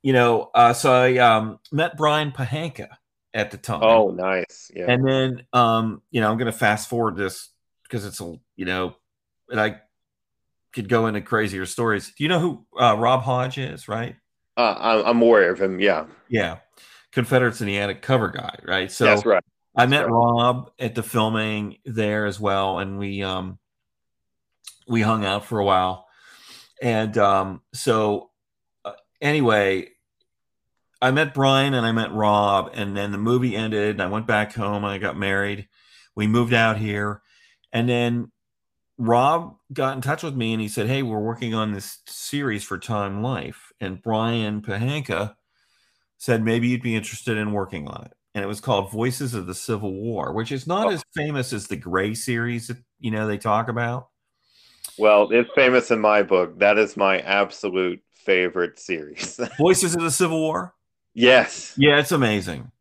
[0.00, 2.88] you know, uh, so I um, met Brian Pohanka
[3.34, 3.82] at the time.
[3.82, 4.70] Oh, nice.
[4.72, 4.86] Yeah.
[4.88, 7.48] and then um, you know, I'm going to fast forward this
[7.82, 8.94] because it's a you know,
[9.50, 9.80] and I
[10.72, 12.12] could go into crazier stories.
[12.16, 13.88] Do you know who uh, Rob Hodge is?
[13.88, 14.16] Right?
[14.56, 15.80] Uh, I'm I'm aware of him.
[15.80, 16.06] Yeah.
[16.28, 16.58] Yeah,
[17.12, 18.56] Confederates in the Attic cover guy.
[18.64, 18.90] Right?
[18.90, 19.42] So That's right.
[19.76, 20.12] I met right.
[20.12, 23.58] Rob at the filming there as well, and we um
[24.88, 26.06] we hung out for a while,
[26.82, 28.30] and um so
[28.84, 29.88] uh, anyway,
[31.00, 34.26] I met Brian and I met Rob, and then the movie ended, and I went
[34.26, 34.84] back home.
[34.84, 35.68] And I got married.
[36.16, 37.22] We moved out here,
[37.72, 38.32] and then
[38.98, 42.64] Rob got in touch with me and he said, "Hey, we're working on this series
[42.64, 45.36] for Time Life," and Brian Pohanka
[46.18, 49.46] said maybe you'd be interested in working on it and it was called Voices of
[49.46, 50.90] the Civil War, which is not Oh.
[50.90, 54.08] as famous as the Gray series that you know they talk about.
[54.98, 56.58] Well, it's famous in my book.
[56.58, 59.38] That is my absolute favorite series.
[59.58, 60.74] Voices of the Civil War.
[61.14, 61.72] yes.
[61.76, 62.72] Yeah, it's amazing.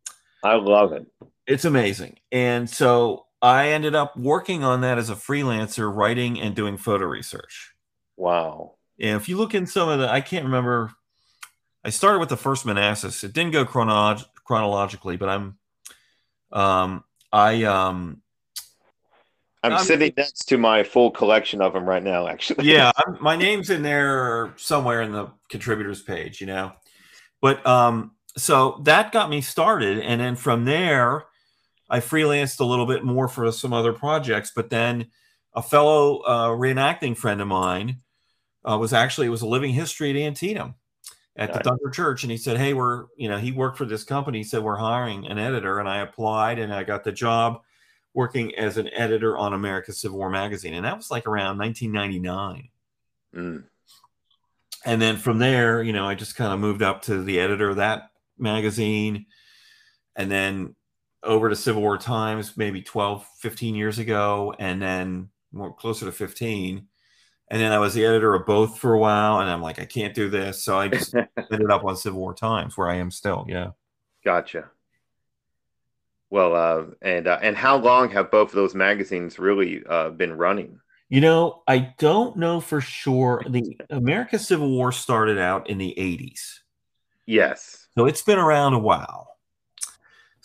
[0.43, 1.05] I love it.
[1.45, 2.17] It's amazing.
[2.31, 7.05] And so I ended up working on that as a freelancer, writing and doing photo
[7.05, 7.73] research.
[8.15, 8.75] Wow.
[8.99, 10.93] And if you look in some of the, I can't remember.
[11.83, 13.23] I started with the first Manassas.
[13.23, 15.57] It didn't go chronolog- chronologically, but I'm,
[16.51, 18.21] um, I um,
[19.63, 22.65] I'm I'm- sitting next to my full collection of them right now, actually.
[22.65, 26.73] yeah, I'm, my name's in there somewhere in the contributors page, you know.
[27.41, 31.25] But um, so that got me started, and then from there,
[31.89, 34.51] I freelanced a little bit more for some other projects.
[34.55, 35.07] But then,
[35.53, 37.97] a fellow uh, reenacting friend of mine
[38.63, 40.75] uh, was actually it was a living history at Antietam
[41.35, 41.59] at the.
[41.59, 44.39] Dunker Church, and he said, "Hey, we're you know he worked for this company.
[44.39, 47.61] He said we're hiring an editor, and I applied, and I got the job."
[48.13, 52.69] Working as an editor on America's Civil War magazine, and that was like around 1999
[53.35, 53.65] Mm.
[54.85, 57.69] and then from there you know i just kind of moved up to the editor
[57.69, 59.25] of that magazine
[60.15, 60.75] and then
[61.23, 66.11] over to civil war times maybe 12 15 years ago and then more closer to
[66.11, 66.87] 15
[67.49, 69.85] and then i was the editor of both for a while and i'm like i
[69.85, 71.15] can't do this so i just
[71.51, 73.69] ended up on civil war times where i am still yeah
[74.25, 74.69] Gotcha.
[76.29, 80.33] Well, uh, and uh, and how long have both of those magazines really uh, been
[80.33, 80.81] running?
[81.07, 85.95] you know i don't know for sure the america civil war started out in the
[85.97, 86.59] 80s
[87.27, 87.89] Yes.
[87.95, 89.36] So it's been around a while.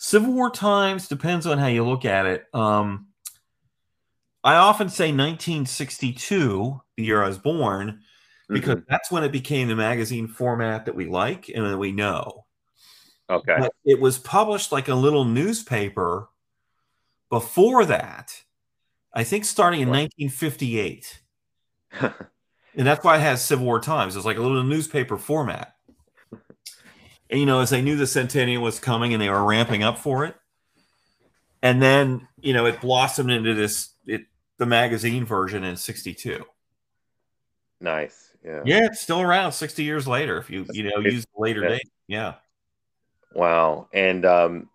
[0.03, 2.45] Civil War times depends on how you look at it.
[2.53, 3.07] Um,
[4.43, 8.01] I often say 1962, the year I was born,
[8.49, 8.85] because Mhm.
[8.89, 12.45] that's when it became the magazine format that we like and that we know.
[13.29, 13.55] Okay.
[13.57, 16.27] But it was published like a little newspaper
[17.29, 18.43] before that.
[19.13, 19.93] I think starting in Wow.
[19.93, 21.21] 1958.
[22.75, 24.15] And that's why it has Civil War Times.
[24.15, 25.75] It's like a little newspaper format.
[27.33, 30.25] You know, as they knew the centennial was coming and they were ramping up for
[30.25, 30.35] it.
[31.61, 34.25] And then, you know, it blossomed into this it
[34.57, 36.45] the magazine version in 62.
[37.79, 38.29] nice.
[38.45, 38.61] Yeah.
[38.65, 41.69] Yeah, it's still around 60 years later if you, you know, use later yeah.
[41.69, 41.91] date.
[42.07, 42.33] Yeah.
[43.33, 43.87] Wow.
[43.93, 44.69] And um,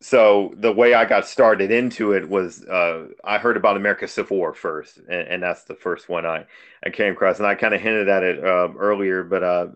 [0.00, 4.36] so the way I got started into it was uh, I heard about America's Civil
[4.36, 6.44] War first, and, and that's the first one I,
[6.84, 7.38] I came across.
[7.38, 9.66] And I kind of hinted at it uh, earlier, but uh,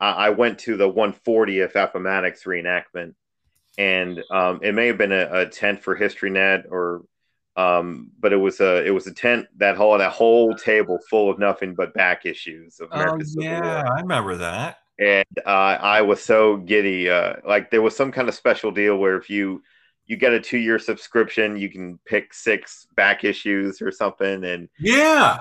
[0.00, 3.14] I, I went to the 140th Appomattox reenactment,
[3.78, 7.02] and um, it may have been a, a tent for HistoryNet or.
[7.58, 11.30] Um, but it was a it was a tent that whole that whole table full
[11.30, 13.82] of nothing but back issues of Oh, America's Civil War yeah.
[13.96, 14.80] I remember that.
[14.98, 15.48] and uh,
[15.80, 17.08] I was so giddy.
[17.08, 19.62] Uh, like there was some kind of special deal where if you
[20.04, 24.68] you get a two year subscription, you can pick six back issues or something, and
[24.78, 25.38] Yeah.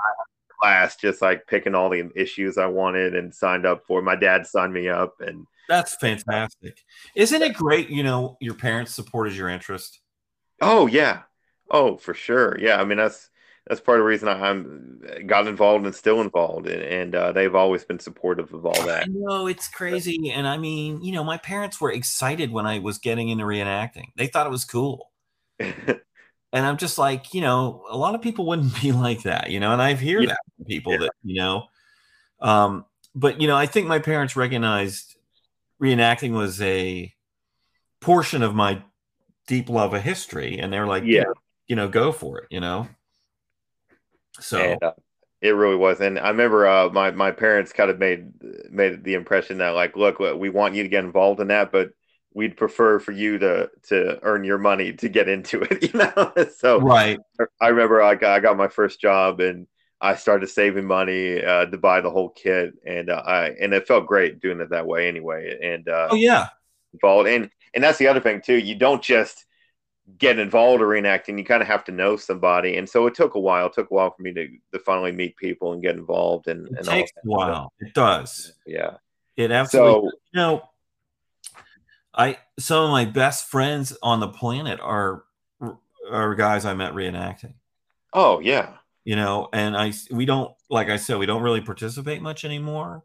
[0.66, 4.02] Class just like picking all the issues I wanted and signed up for.
[4.02, 6.80] My dad signed me up, and That's fantastic.
[7.16, 7.90] Isn't it great?
[7.90, 10.00] You know, your parents supported your interest.
[10.62, 11.22] oh yeah,
[11.70, 12.82] oh for sure, yeah.
[12.82, 13.30] I mean that's
[13.68, 17.32] that's part of the reason I, I'm got involved and still involved, and, and uh,
[17.32, 19.08] they've always been supportive of all that.
[19.10, 20.32] No, it's crazy.
[20.32, 24.08] And I mean, you know, my parents were excited when I was getting into reenacting.
[24.16, 25.12] They thought it was cool.
[26.56, 29.60] and I'm just like, you know, a lot of people wouldn't be like that, you
[29.60, 30.30] know, and I hear yeah.
[30.30, 31.00] that people yeah.
[31.00, 31.66] that, you know,
[32.42, 35.16] um, but you know, I think my parents recognized
[35.82, 37.14] reenacting was a
[38.02, 38.82] portion of my
[39.48, 41.24] deep love of history, and they're like, yeah,
[41.68, 42.88] you know, go for it, you know.
[44.40, 44.94] So and, uh,
[45.42, 48.32] it really was, and I remember uh, my my parents kind of made
[48.70, 51.92] made the impression that like, look, we want you to get involved in that, but
[52.36, 56.34] we'd prefer for you to to earn your money to get into it you know
[56.54, 57.18] so right
[57.62, 59.66] i remember i got, I got my first job and
[60.06, 63.88] i started saving money uh, to buy the whole kit and uh, i and it
[63.88, 66.48] felt great doing it that way anyway and uh, oh yeah.
[66.94, 69.46] involved and and that's the other thing too you don't just
[70.20, 73.36] get involved in reenacting you kind of have to know somebody and so it took
[73.36, 75.96] a while it took a while for me to, to finally meet people and get
[75.96, 77.74] involved and, it and takes a while.
[77.80, 78.54] It does.
[78.68, 78.98] Yeah.
[79.36, 80.70] It absolutely so, you know
[82.14, 85.24] I some of my best friends on the planet are
[86.10, 87.54] are guys I met reenacting.
[88.14, 88.74] Oh yeah.
[89.06, 93.04] You know, and I we don't like I said we don't really participate much anymore.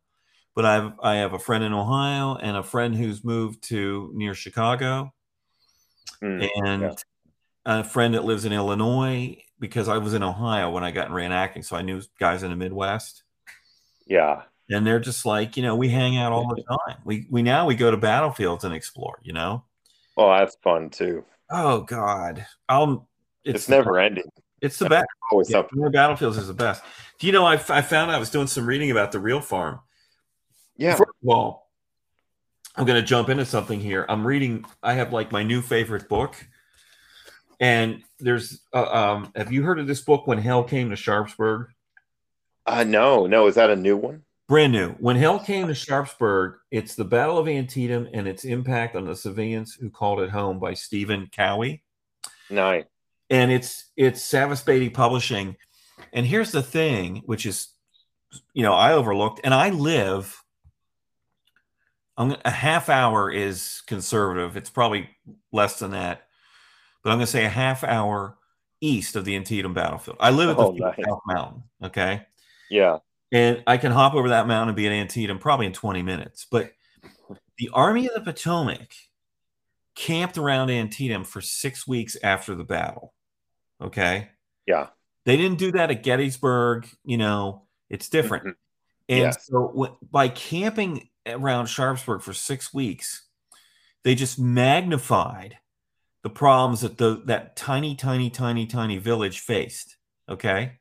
[0.57, 4.35] But I've I have a friend in Ohio and a friend who's moved to near
[4.35, 5.13] Chicago,
[6.23, 6.95] mm, and yeah.
[7.67, 11.13] a friend that lives in Illinois because I was in Ohio when I got in
[11.13, 13.23] reenacting, so I knew guys in the Midwest.
[14.07, 17.43] Yeah, and they're just like you know we hang out all the time we we
[17.43, 19.65] now we go to battlefields and explore you know
[20.17, 23.07] oh that's fun too oh god um
[23.45, 25.07] it's, it's never ending it's the best.
[25.31, 26.83] always yeah, battlefields is the best.
[27.19, 29.81] Do you know I, I found i was doing some reading about the Reel farm.
[30.77, 30.97] Yeah.
[30.97, 31.71] First of all
[32.77, 34.07] i'm going to jump into something here.
[34.09, 36.37] I'm reading i have like my new favorite book.
[37.59, 41.69] And there's uh, um have you heard of this book when hell came to sharpsburg?
[42.67, 43.47] Uh no no.
[43.47, 44.23] Is that a new one?
[44.51, 44.91] Brand new.
[44.95, 49.15] When hell came to Sharpsburg, it's the Battle of Antietam and its impact on the
[49.15, 51.85] civilians who called it home by Steven Cowie.
[52.51, 52.83] Nice.
[53.31, 55.57] And it's it's Savas Beatie Publishing.
[56.13, 57.69] And here's the thing, which is,
[58.53, 60.43] you know, I overlooked, and I live.
[62.17, 64.57] I'm, a half hour is conservative.
[64.57, 65.09] It's probably
[65.53, 66.27] less than that,
[67.03, 68.37] but I'm going to say a half hour
[68.81, 70.19] east of the Antietam battlefield.
[70.21, 70.99] I live at the oh, nice.
[71.27, 71.63] Mountain.
[71.83, 72.27] Okay.
[72.69, 72.99] Yeah
[73.33, 76.47] and I can hop over that mountain and be at Antietam probably in 20 minutes.
[76.51, 76.73] But
[77.59, 78.93] the Army of the Potomac
[79.95, 83.13] camped around Antietam for six weeks after the battle.
[83.81, 84.29] Okay.
[84.67, 84.89] Yeah.
[85.25, 86.89] They didn't do that at Gettysburg.
[87.05, 88.45] You know, it's different.
[88.45, 88.51] Mm-hmm.
[89.11, 89.47] And yes.
[89.47, 93.27] so by camping around Sharpsburg for six weeks,
[94.05, 95.59] they just magnified
[96.23, 99.97] the problems that the that tiny, tiny, tiny, tiny village faced.
[100.29, 100.79] Okay.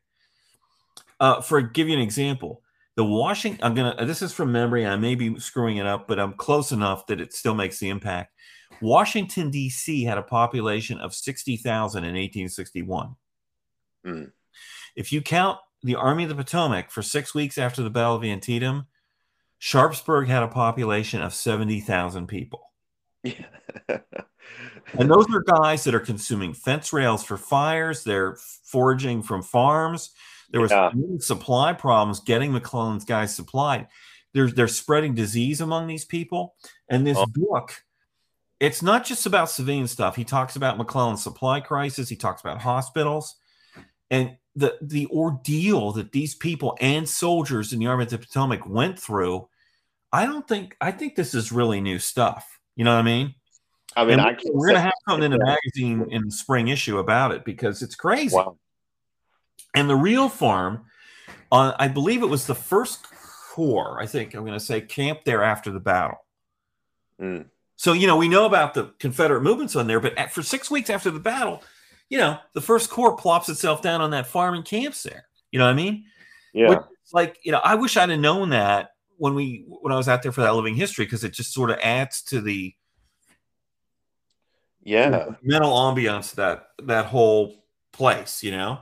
[1.18, 2.62] Uh, for give you an example,
[2.96, 3.60] the Washington.
[3.62, 4.06] I'm gonna.
[4.06, 4.86] This is from memory.
[4.86, 7.88] I may be screwing it up, but I'm close enough that it still makes the
[7.88, 8.32] impact.
[8.80, 10.04] Washington D.C.
[10.04, 13.16] had a population of sixty thousand in 1861.
[14.06, 14.32] Mm.
[14.96, 18.24] If you count the Army of the Potomac for six weeks after the Battle of
[18.24, 18.86] Antietam,
[19.58, 22.70] Sharpsburg had a population of seventy thousand people.
[23.22, 23.44] Yeah.
[23.88, 28.04] and those are guys that are consuming fence rails for fires.
[28.04, 30.10] They're foraging from farms.
[30.50, 30.90] There was yeah.
[31.18, 33.86] supply problems getting McClellan's guys supplied.
[34.32, 36.54] They're, they're spreading disease among these people.
[36.88, 37.26] And this oh.
[37.26, 37.84] book,
[38.60, 40.14] it's not just about civilian stuff.
[40.16, 42.08] He talks about McClellan's supply crisis.
[42.08, 43.36] He talks about hospitals
[44.10, 48.68] and the the ordeal that these people and soldiers in the Army of the Potomac
[48.68, 49.48] went through.
[50.12, 52.58] I don't think I think this is really new stuff.
[52.76, 53.34] You know what I mean?
[53.96, 56.98] I mean, I we're going to have something in the magazine in the spring issue
[56.98, 58.36] about it because it's crazy.
[58.36, 58.56] Wow.
[59.74, 60.84] And the Reel farm,
[61.50, 63.06] uh, I believe it was the first
[63.50, 66.18] corps, I think I'm going to say, camped there after the battle.
[67.20, 67.46] Mm.
[67.80, 70.70] So, you know, we know about the Confederate movements on there, but at, for six
[70.70, 71.62] weeks after the battle,
[72.10, 75.24] you know, the first corps plops itself down on that farm and camps there.
[75.50, 76.04] You know what I mean?
[76.52, 76.68] Yeah.
[76.68, 76.78] Which,
[77.14, 80.22] like, you know, I wish I'd have known that when we when I was out
[80.22, 82.74] there for that living history because it just sort of adds to the
[84.82, 88.80] yeah mental ambiance that that whole place, you know.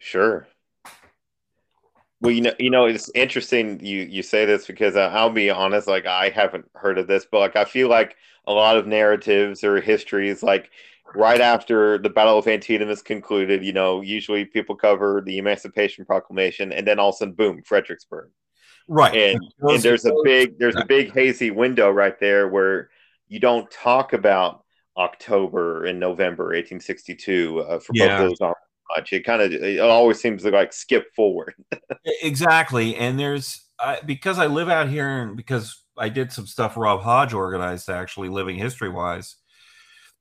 [0.00, 0.48] Sure.
[2.24, 5.50] Well, you know, you know, it's interesting you you say this because uh, I'll be
[5.50, 8.86] honest, like I haven't heard of this, but like I feel like a lot of
[8.86, 10.70] narratives or histories, like
[11.14, 16.06] right after the Battle of Antietam is concluded, you know, usually people cover the Emancipation
[16.06, 18.30] Proclamation, and then all of a sudden, boom, Fredericksburg.
[18.88, 22.88] Right, and and there's a big there's a big hazy window right there where
[23.28, 24.64] you don't talk about
[24.96, 28.18] October and November 1862 uh, for yeah.
[28.18, 28.40] both those
[28.96, 29.12] much.
[29.12, 31.54] It kind of it always seems to like skip forward.
[32.22, 36.76] exactly, and there's I, because I live out here and because I did some stuff
[36.76, 39.36] Rob Hodge organized actually living history wise.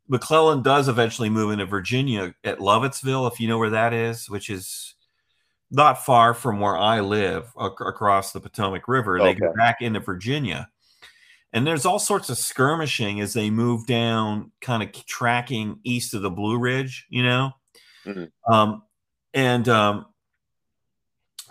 [0.08, 4.50] McClellan does eventually move into Virginia at Lovettsville, if you know where that is, which
[4.50, 4.96] is
[5.72, 9.20] not far from where I live ac- across the Potomac River.
[9.20, 10.70] They go back into Virginia.
[11.52, 16.22] And there's all sorts of skirmishing as they move down, kind of tracking east of
[16.22, 17.52] the Blue Ridge, you know?
[18.06, 18.32] Mhm.
[18.52, 18.84] Um,
[19.34, 20.06] and um,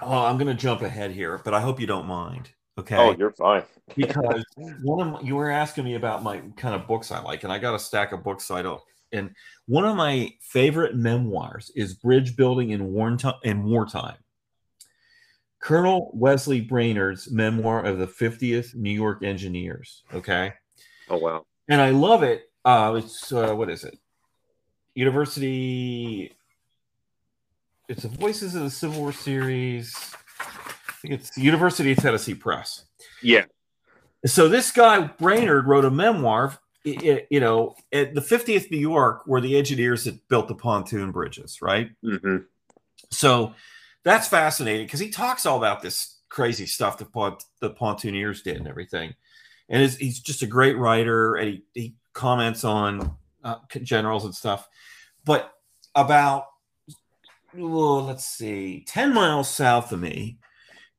[0.00, 2.50] oh, I'm going to jump ahead here, but I hope you don't mind.
[2.78, 3.64] Okay Oh, you're fine.
[3.96, 4.44] because
[4.82, 7.52] one of my, you were asking me about my kind of books I like, and
[7.52, 8.80] I got a stack of books I don't.
[9.12, 9.34] And
[9.66, 13.34] one of my favorite memoirs is Bridge Building in Wartime.
[13.42, 14.16] In wartime,
[15.60, 20.02] Colonel Wesley Brainerd's memoir of the 50th New York Engineers.
[20.14, 20.54] Okay,
[21.10, 21.44] Oh wow.
[21.68, 22.44] and I love it.
[22.64, 23.98] Uh, it's uh, what is it?
[24.94, 26.32] University.
[27.88, 29.94] It's the Voices of the Civil War series.
[30.40, 32.84] I think it's University of Tennessee Press.
[33.22, 33.44] Yeah.
[34.26, 39.40] so this guy Brainerd wrote a memoir you know at the 50th new york were
[39.40, 41.90] the engineers that built the pontoon bridges right?
[42.04, 42.38] Hmm
[43.12, 43.54] so
[44.04, 48.56] that's fascinating because he talks all about this crazy stuff that pont- the pontooniers did
[48.56, 49.14] and everything.
[49.68, 54.34] And he's, he's just a great writer and he, he comments on uh, generals and
[54.34, 54.68] stuff.
[55.24, 55.52] But
[55.94, 56.46] about
[57.54, 60.38] well, let's see 10 miles south of me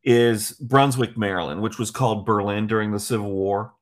[0.03, 3.73] is brunswick maryland which was called berlin during the civil war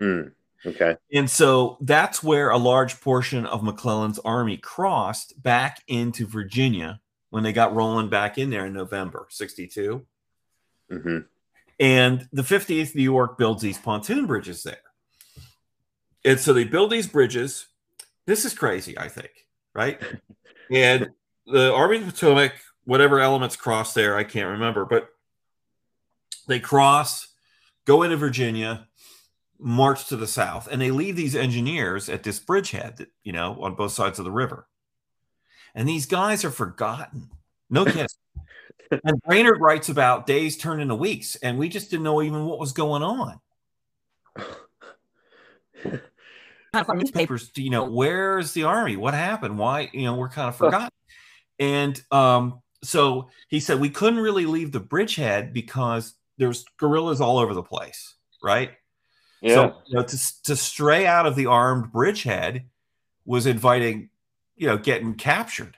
[0.00, 0.32] Mm.
[0.64, 0.96] Okay.
[1.12, 7.44] and so that's where a large portion of McClellan's army crossed back into Virginia when
[7.44, 10.04] they got rolling back in there in November 62.
[10.90, 11.18] hmm
[11.78, 14.78] And the 50th New York builds these pontoon bridges there.
[16.24, 17.66] And so they build these bridges.
[18.26, 19.30] This is crazy, I think,
[19.74, 20.00] right?
[20.70, 21.10] and
[21.46, 22.54] the Army of the Potomac,
[22.84, 25.08] whatever elements cross there, I can't remember, but
[26.46, 27.28] they cross,
[27.84, 28.88] go into Virginia,
[29.58, 33.56] march to the south, and they leave these engineers at this bridgehead, that, you know,
[33.60, 34.66] on both sides of the river.
[35.74, 37.30] And these guys are forgotten.
[37.68, 38.06] No kidding.
[38.90, 42.58] and Brainerd writes about days turned into weeks, and we just didn't know even what
[42.58, 43.40] was going on.
[46.94, 48.96] Newspapers, you know, where's the army?
[48.96, 49.58] What happened?
[49.58, 50.90] Why, you know, we're kind of forgotten.
[51.58, 57.38] And um, so he said we couldn't really leave the bridgehead because there's guerrillas all
[57.38, 58.72] over the place, right?
[59.40, 59.54] Yeah.
[59.54, 62.64] So you know, to to stray out of the armed bridgehead
[63.24, 64.10] was inviting,
[64.56, 65.76] you know, getting captured.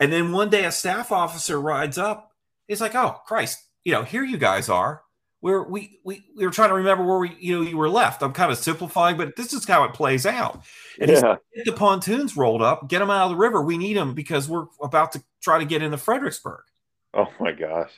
[0.00, 2.32] And then one day a staff officer rides up.
[2.66, 5.02] He's like, "Oh Christ, you know, here you guys are.
[5.42, 8.22] We're we we we were trying to remember where we you know you were left.
[8.22, 10.62] I'm kind of simplifying, but this is how it plays out.
[11.00, 11.36] And yeah.
[11.54, 13.60] get the pontoons rolled up, get them out of the river.
[13.60, 16.62] We need them because we're about to try to get into Fredericksburg.
[17.12, 17.90] Oh my gosh.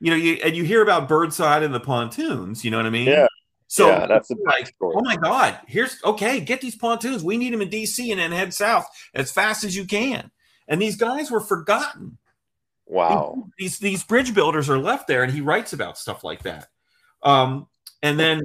[0.00, 2.64] You know, you and you hear about Burnside and the pontoons.
[2.64, 3.06] You know what I mean?
[3.06, 3.26] Yeah.
[3.68, 4.96] So yeah, that's like, story.
[4.98, 7.22] oh my God, here's okay, get these pontoons.
[7.22, 10.30] We need them in DC and then head south as fast as you can.
[10.68, 12.18] And these guys were forgotten.
[12.92, 13.48] Wow.
[13.58, 16.68] These these bridge builders are left there, and he writes about stuff like that.
[17.22, 17.66] Um,
[18.02, 18.42] and then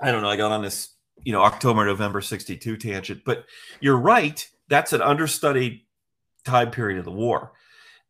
[0.00, 0.88] I don't know, I got on this,
[1.22, 3.44] you know, October, November 62 tangent, but
[3.80, 5.82] you're right, that's an understudied
[6.44, 7.52] time period of the war.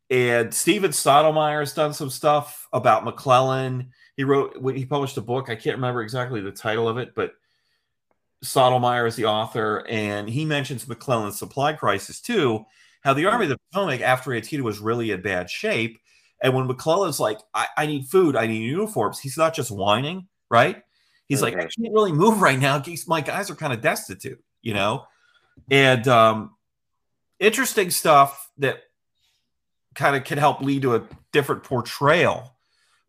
[0.09, 3.91] And Steven Stotelmyer has done some stuff about McClellan.
[4.17, 5.51] He wrote he published a book.
[5.51, 7.33] I can't remember exactly the title of it, but
[8.43, 12.65] Stottlemyre is the author, and he mentions McClellan's supply crisis too.
[13.05, 15.99] How the Army of the Potomac after Antietam was really in bad shape,
[16.41, 20.27] and when McClellan's like, I, "I need food, I need uniforms," he's not just whining,
[20.49, 20.81] right?
[21.27, 22.83] He's like, "I can't really move right now.
[23.07, 25.05] My guys are kind of destitute, you know."
[25.69, 26.55] And um,
[27.39, 28.79] interesting stuff that
[29.93, 32.55] kind of can help lead to a different portrayal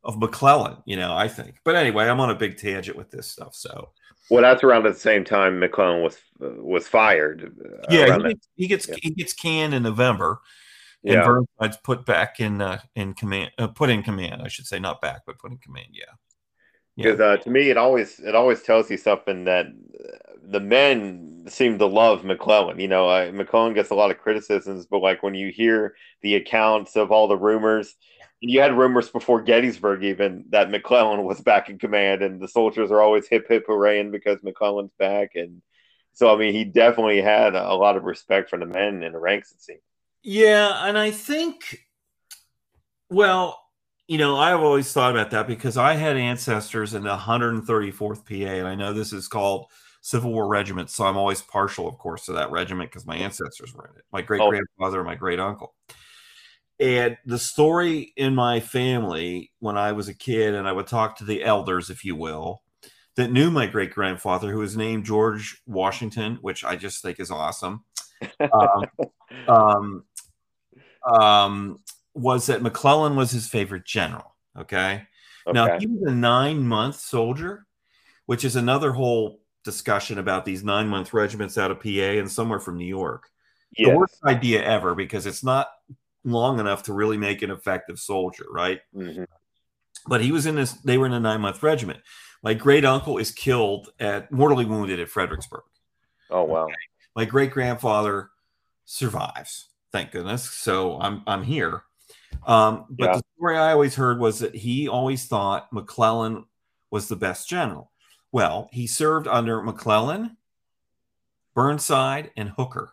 [0.04, 1.56] of McClellan, you know, I think.
[1.64, 3.54] But anyway, I'm on a big tangent with this stuff.
[3.54, 3.90] So
[4.30, 7.52] Well, that's around at the same time McClellan was uh, was fired.
[7.64, 8.96] uh, yeah, he gets, he gets Yeah.
[9.02, 10.40] he gets canned in November,
[11.06, 11.24] and yeah.
[11.24, 15.00] Burnside's put back in uh, in command, uh, put in command, I should say, not
[15.00, 15.88] back, but put in command.
[15.92, 16.04] Yeah,
[16.96, 20.60] yeah, Because uh, to me, it always it always tells you something that uh, the
[20.60, 22.80] men seem to love McClellan.
[22.80, 26.36] You know, uh, McClellan gets a lot of criticisms, but like when you hear the
[26.36, 27.94] accounts of all the rumors,
[28.42, 32.48] and you had rumors before Gettysburg even that McClellan was back in command, and the
[32.48, 35.62] soldiers are always hip hip hooraying because McClellan's back, and
[36.12, 39.18] so I mean, he definitely had a lot of respect for the men in the
[39.18, 39.52] ranks.
[39.52, 39.80] It seems.
[40.22, 40.86] yeah.
[40.86, 41.78] And I think,
[43.10, 43.60] well,
[44.08, 48.52] you know, I've always thought about that because I had ancestors in the 134th PA,
[48.52, 49.66] and I know this is called
[50.00, 53.74] Civil War Regiment, so I'm always partial, of course, to that regiment because my ancestors
[53.74, 54.50] were in it, my great oh.
[54.50, 55.74] grandfather and my great uncle.
[56.78, 61.16] And the story in my family when I was a kid, and I would talk
[61.18, 62.62] to the elders, if you will,
[63.16, 67.30] that knew my great grandfather, who was named George Washington, which I just think is
[67.30, 67.84] awesome.
[68.52, 68.84] Um,
[69.48, 70.04] um,
[71.06, 71.78] um,
[72.14, 74.34] was that McClellan was his favorite general.
[74.58, 75.06] Okay?
[75.46, 75.52] okay.
[75.52, 77.66] Now he was a nine month soldier,
[78.26, 82.60] which is another whole discussion about these nine month regiments out of PA and somewhere
[82.60, 83.30] from New York.
[83.76, 83.90] Yes.
[83.90, 85.68] The worst idea ever because it's not
[86.26, 88.80] long enough to really make an effective soldier, right?
[88.94, 89.24] Mm-hmm.
[90.06, 92.00] But he was in this, they were in a nine month regiment.
[92.42, 95.62] My great uncle is killed at mortally wounded at Fredericksburg.
[96.30, 96.64] Oh, wow.
[96.64, 96.74] Okay.
[97.14, 98.30] My great grandfather
[98.84, 100.48] survives, thank goodness.
[100.50, 101.82] So I'm, I'm here.
[102.46, 103.16] Um, but yeah.
[103.16, 106.44] the story I always heard was that he always thought McClellan
[106.90, 107.90] was the best general.
[108.32, 110.36] Well, he served under McClellan,
[111.54, 112.92] Burnside, and Hooker.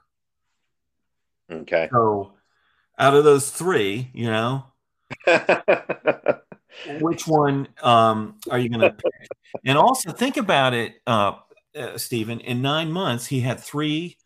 [1.52, 1.90] Okay.
[1.92, 2.34] So
[2.98, 4.66] out of those three, you know,
[7.00, 9.28] which one um, are you going to pick?
[9.66, 11.34] And also think about it, uh,
[11.76, 12.40] uh, Stephen.
[12.40, 14.18] In nine months, he had three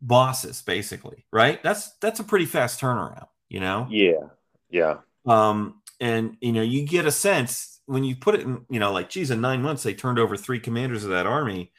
[0.00, 1.26] bosses, basically.
[1.32, 1.62] Right?
[1.62, 3.26] That's that's a pretty fast turnaround.
[3.48, 3.86] You know?
[3.90, 4.28] Yeah.
[4.70, 4.98] Yeah.
[5.26, 8.92] Um, and you know, you get a sense when you put it in, you know,
[8.92, 11.72] like, geez, in nine months they turned over three commanders of that army.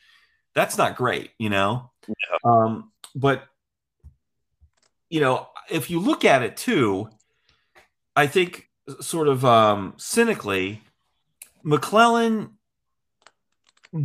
[0.53, 1.91] That's not great, you know.
[2.07, 2.37] Yeah.
[2.43, 3.43] Um, but
[5.09, 7.09] you know, if you look at it too,
[8.15, 10.81] I think sort of um, cynically,
[11.63, 12.57] McClellan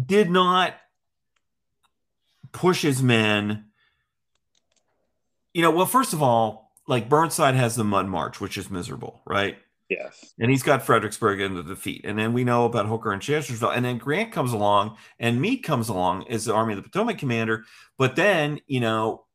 [0.07, 0.75] did not
[2.53, 3.67] push his men.
[5.55, 9.21] You know, well, first of all, like Burnside has the Mud March, which is miserable,
[9.27, 9.57] right?
[9.89, 10.35] Yes.
[10.39, 12.05] And he's got Fredericksburg in the defeat.
[12.05, 13.71] And then we know about Hooker and Chancellorsville.
[13.71, 17.19] And then Grant comes along and Meade comes along as the Army of the Potomac
[17.19, 17.65] commander.
[17.97, 19.26] But then, you know,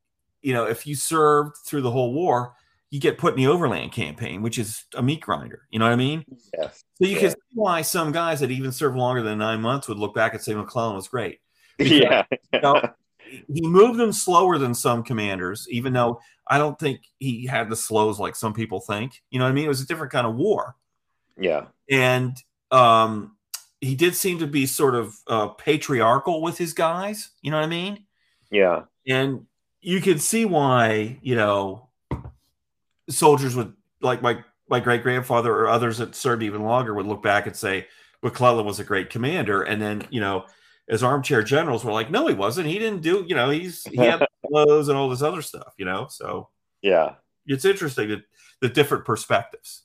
[0.41, 2.53] you know, if you served through the whole war,
[2.89, 5.67] you get put in the overland campaign, which is a meat grinder.
[5.69, 6.25] You know what I mean?
[6.57, 6.83] Yes.
[6.95, 7.19] So you yeah.
[7.19, 10.33] can see why some guys that even served longer than nine months would look back
[10.33, 11.39] and say McClellan was great.
[11.77, 12.23] Because, yeah.
[12.53, 12.79] you know,
[13.51, 17.75] he moved them slower than some commanders, even though I don't think he had the
[17.75, 19.23] slows like some people think.
[19.31, 19.65] You know what I mean?
[19.65, 20.75] It was a different kind of war.
[21.39, 21.67] Yeah.
[21.89, 22.37] And
[22.69, 23.35] um,
[23.79, 27.31] he did seem to be sort of uh, patriarchal with his guys.
[27.41, 28.05] You know what I mean?
[28.51, 28.83] Yeah.
[29.07, 29.47] And
[29.81, 31.89] you can see why you know
[33.09, 37.21] soldiers would like my my great grandfather or others that served even longer would look
[37.21, 37.87] back and say
[38.23, 40.45] McClellan was a great commander, and then you know
[40.89, 42.67] as armchair generals were like, no, he wasn't.
[42.67, 45.85] He didn't do you know he's he had clothes and all this other stuff, you
[45.85, 46.07] know.
[46.09, 46.49] So
[46.81, 47.15] yeah,
[47.45, 48.23] it's interesting that
[48.61, 49.83] the different perspectives.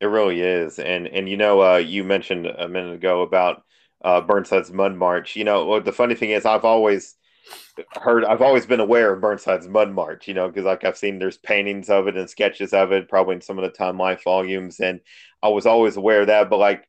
[0.00, 3.62] It really is, and and you know, uh, you mentioned a minute ago about
[4.02, 5.36] uh, Burnside's Mud March.
[5.36, 7.16] You know, the funny thing is, I've always
[8.00, 11.18] heard I've always been aware of Burnside's Mud March, you know, because like I've seen
[11.18, 14.24] there's paintings of it and sketches of it, probably in some of the Time Life
[14.24, 15.00] volumes, and
[15.42, 16.50] I was always aware of that.
[16.50, 16.88] But like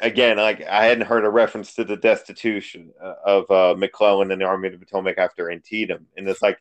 [0.00, 4.40] again, like I hadn't heard a reference to the destitution uh, of uh, McClellan and
[4.40, 6.58] the Army of the Potomac after Antietam, and it's like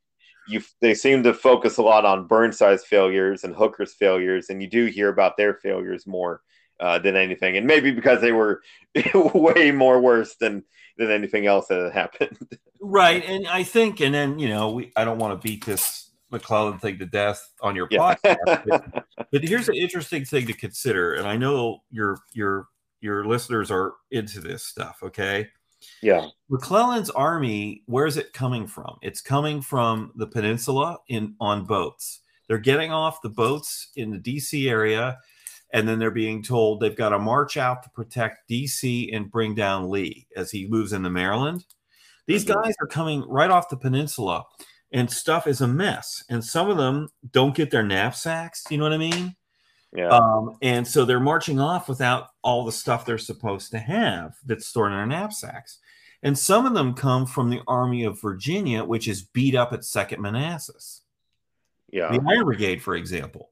[0.48, 4.70] you they seem to focus a lot on Burnside's failures and Hooker's failures, and you
[4.70, 6.42] do hear about their failures more
[6.80, 8.62] uh, than anything, and maybe because they were
[9.14, 10.64] way more worse than
[11.02, 12.38] than anything else that happened.
[12.82, 16.12] right, and I think, and then you know, we I don't want to beat this
[16.32, 18.16] McClellan thing to death on your yeah.
[18.24, 22.68] podcast, but, but here's an interesting thing to consider, and I know your your
[23.02, 25.00] your listeners are into this stuff.
[25.04, 25.50] Okay.
[26.04, 26.28] Yeah.
[26.50, 28.98] McClellan's army, where is it coming from?
[29.02, 32.22] It's coming from the peninsula in on boats.
[32.48, 35.18] They're getting off the boats in the DC area
[35.74, 39.56] and then they're being told they've got to march out to protect DC and bring
[39.56, 41.66] down Lee as he moves into Maryland.
[42.28, 42.62] These mm-hmm.
[42.62, 44.46] guys are coming right off the peninsula,
[44.92, 46.24] and stuff is a mess.
[46.30, 48.66] And some of them don't get their knapsacks.
[48.70, 49.36] You know what I mean?
[49.96, 50.10] Yeah.
[50.10, 54.68] Um, and so they're marching off without all the stuff they're supposed to have that's
[54.68, 55.80] stored in their knapsacks.
[56.24, 59.84] And some of them come from the Army of Virginia, which is beat up at
[59.84, 61.02] Second Manassas.
[61.92, 62.12] Yeah.
[62.12, 63.51] The Iron Brigade, for example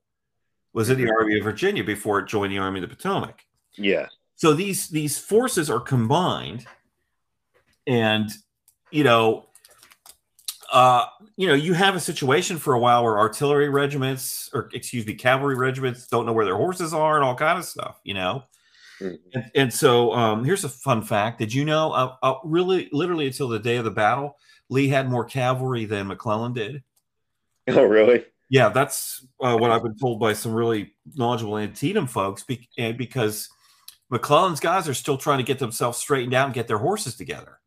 [0.74, 3.46] was in the Army of Virginia before it joined the Army of the Potomac.
[3.76, 4.08] Yeah.
[4.36, 6.66] So these these forces are combined,
[7.88, 8.30] and
[8.92, 9.48] you know,
[10.72, 11.06] uh,
[11.36, 15.14] you know, you have a situation for a while where artillery regiments, or excuse me,
[15.14, 18.00] cavalry regiments, don't know where their horses are and all kind of stuff.
[18.04, 18.44] You know.
[19.02, 19.16] Mm-hmm.
[19.34, 21.40] And, and, so um, here's a fun fact.
[21.40, 24.36] Did you know, uh, uh, really, literally until the day of the battle,
[24.68, 26.84] Lee had more cavalry than McClellan did?
[27.70, 28.26] Oh, really?
[28.50, 33.50] Yeah, that's uh, what I've been told by some really knowledgeable Antietam folks, be- because
[34.10, 37.60] McClellan's guys are still trying to get themselves straightened out and get their horses together.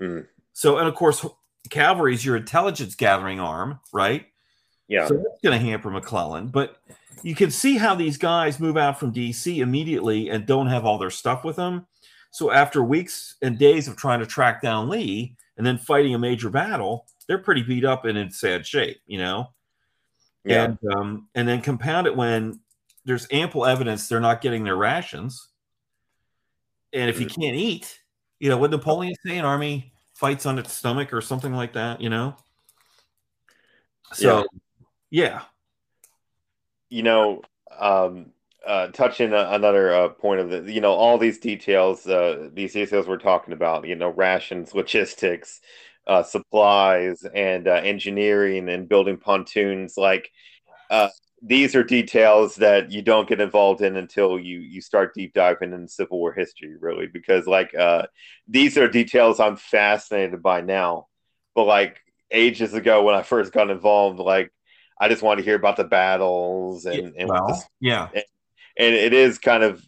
[0.00, 0.26] Mm.
[0.52, 1.26] So, and of course,
[1.70, 4.26] cavalry is your intelligence gathering arm, right?
[4.88, 5.06] Yeah.
[5.06, 6.48] So that's going to hamper McClellan.
[6.48, 6.76] But
[7.22, 10.98] you can see how these guys move out from DC immediately and don't have all
[10.98, 11.86] their stuff with them.
[12.30, 16.18] So after weeks and days of trying to track down Lee and then fighting a
[16.18, 19.48] major battle, they're pretty beat up and in sad shape, you know.
[20.44, 20.64] Yeah.
[20.64, 22.60] And um, and then compound it when
[23.04, 25.48] there's ample evidence they're not getting their rations.
[26.92, 27.34] And if you Mm.
[27.40, 28.00] can't eat,
[28.38, 32.00] you know, what Napoleon say, an army fights on its stomach or something like that,
[32.00, 32.36] you know.
[34.12, 34.44] So,
[35.10, 35.42] yeah,
[36.90, 37.42] you know,
[37.76, 38.26] um,
[38.66, 43.08] uh, touching another uh, point of the, you know, all these details, uh, these details
[43.08, 45.60] we're talking about, you know, rations, logistics,
[46.06, 49.94] uh, supplies, and uh, engineering and building pontoons.
[49.96, 50.30] Like,
[50.90, 51.08] uh,
[51.42, 55.72] these are details that you don't get involved in until you you start deep diving
[55.72, 58.06] in Civil War history, really, because like uh,
[58.48, 61.08] these are details I'm fascinated by now,
[61.54, 62.00] but like
[62.30, 64.52] ages ago when I first got involved, like
[64.98, 69.38] I just want to hear about the battles and and well, yeah, and it is
[69.38, 69.84] kind of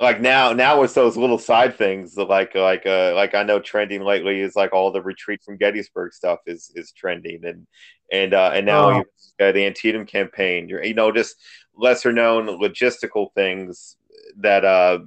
[0.00, 4.02] like now now it's those little side things like like uh like I know trending
[4.02, 7.66] lately is like all the retreat from Gettysburg stuff is is trending and
[8.10, 9.04] and uh and now Oh.
[9.40, 11.36] uh, the Antietam campaign you're you know just
[11.74, 13.96] lesser known logistical things
[14.38, 14.98] that uh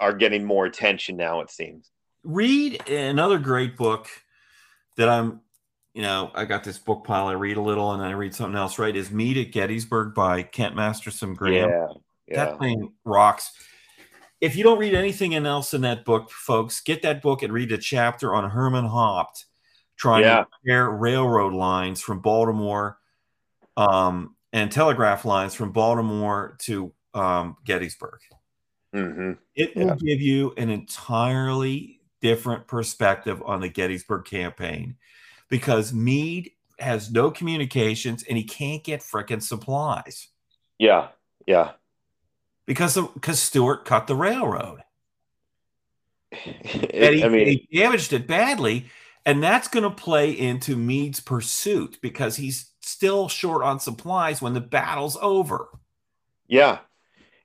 [0.00, 1.90] are getting more attention now it seems
[2.24, 4.08] read another great book
[4.96, 5.40] that I'm,
[5.94, 7.28] you know, I got this book pile.
[7.28, 8.78] I read a little and then I read something else.
[8.78, 11.70] Right, is Meade at Gettysburg by Kent Masterson Graham.
[11.70, 11.86] yeah
[12.26, 13.52] yeah That thing rocks.
[14.40, 17.72] If you don't read anything else in that book, folks, get that book and read
[17.72, 19.46] a chapter on Herman Haupt
[19.96, 20.44] trying Yeah.
[20.44, 22.98] to repair railroad lines from Baltimore
[23.76, 28.20] um, and telegraph lines from Baltimore to um, Gettysburg.
[28.92, 29.94] hmm It will Yeah.
[29.96, 34.96] give you an entirely different perspective on the Gettysburg campaign
[35.48, 40.28] because Meade has no communications and he can't get frickin' supplies
[40.78, 41.08] yeah
[41.46, 41.72] yeah
[42.68, 44.78] because because Stuart cut the railroad.
[46.30, 48.86] It- and he, I mean he damaged it badly.
[49.26, 54.54] And that's going to play into Meade's pursuit because he's still short on supplies when
[54.54, 55.68] the battle's over.
[56.46, 56.78] Yeah.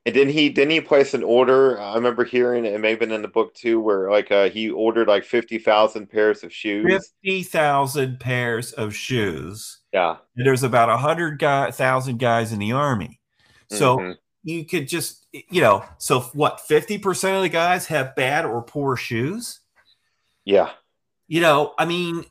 [0.05, 1.79] And didn't he didn't he place an order?
[1.81, 4.69] I remember hearing it may have been in the book too, where like uh, he
[4.69, 6.85] ordered like fifty thousand pairs of shoes.
[7.23, 9.79] 50,000 pairs of shoes.
[9.93, 10.17] Yeah.
[10.35, 13.19] And there's about a 100,000 guys in the army.
[13.69, 14.15] So Mhm.
[14.43, 18.95] You could just, you know, so what, 50% of the guys have bad or poor
[18.97, 19.59] shoes?
[20.45, 20.73] Yeah.
[21.27, 22.25] You know, I mean,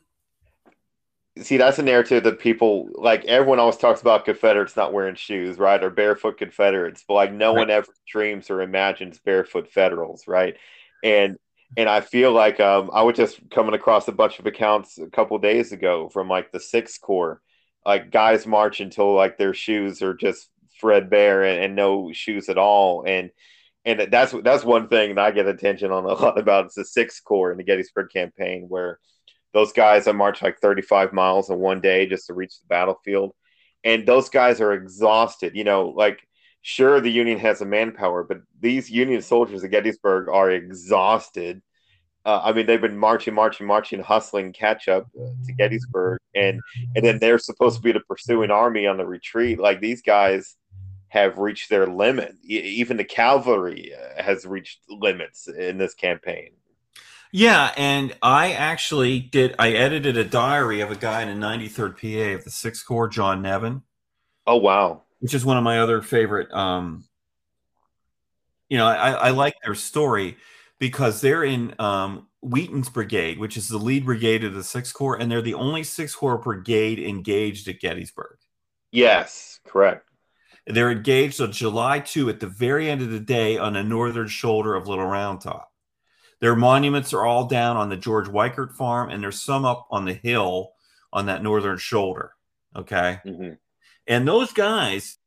[1.39, 5.57] See, that's a narrative that people like everyone always talks about Confederates not wearing shoes,
[5.57, 5.83] right?
[5.83, 7.57] Or barefoot Confederates, but like no Right.
[7.57, 10.55] one ever dreams or imagines barefoot Federals, right?
[11.01, 11.37] And
[11.75, 15.07] and I feel like um, I was just coming across a bunch of accounts a
[15.09, 17.41] couple days ago from like the Sixth Corps,
[17.83, 20.49] like guys march until like their shoes are just
[20.83, 23.31] threadbare and, and no shoes at all, and
[23.85, 26.65] and that's that's one thing that I get attention on a lot about.
[26.65, 28.99] It's the Sixth Corps in the Gettysburg campaign where
[29.53, 33.33] those guys that march like 35 miles in one day just to reach the battlefield,
[33.83, 35.55] and those guys are exhausted.
[35.55, 36.19] You know, like
[36.61, 41.61] sure the Union has the manpower, but these Union soldiers at Gettysburg are exhausted.
[42.25, 46.61] Uh, I mean, they've been marching, marching, marching, hustling catch up to Gettysburg, and
[46.95, 49.59] and then they're supposed to be the pursuing army on the retreat.
[49.59, 50.55] Like these guys
[51.13, 52.35] have reached their limit.
[52.43, 56.49] Even the cavalry uh, has reached limits in this campaign.
[57.31, 57.71] yeah.
[57.77, 62.35] And I actually did, I edited a diary of a guy in the 93rd PA
[62.35, 63.83] of the Sixth Corps, John Nevin.
[64.45, 65.03] Oh wow!
[65.23, 66.51] which is one of my other favorite.
[66.51, 67.05] Um,
[68.67, 70.35] you know, I, I like their story
[70.79, 75.15] because they're in um, Wheaton's brigade, which is the lead brigade of the Sixth Corps,
[75.15, 78.35] and they're the only Sixth Corps brigade engaged at Gettysburg.
[78.91, 80.09] Yes, correct.
[80.65, 84.27] They're engaged on July 2 at the very end of the day on the northern
[84.27, 85.71] shoulder of Little Round Top.
[86.39, 90.05] Their monuments are all down on the George Weikert farm, and there's some up on
[90.05, 90.73] the hill
[91.11, 92.33] on that northern shoulder.
[92.75, 93.19] Okay.
[93.25, 93.57] Mhm.
[94.07, 95.17] And those guys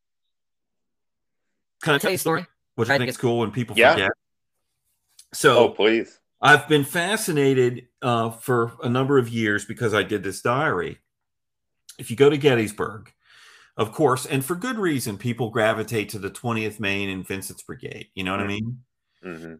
[1.81, 2.45] kind of tell you a story?
[2.75, 2.97] which I Right.
[2.99, 3.93] think is cool when people Yeah.
[3.93, 4.11] forget.
[4.11, 6.19] Oh, So please.
[6.39, 10.99] I've been fascinated uh, for a number of years because I did this diary.
[11.97, 13.11] If you go to Gettysburg,
[13.77, 18.07] of course, and for good reason, people gravitate to the 20th Maine and Vincent's Brigade.
[18.15, 18.79] You know what I mean?
[19.23, 19.53] hmm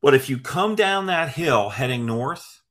[0.00, 2.62] But if you come down that hill heading north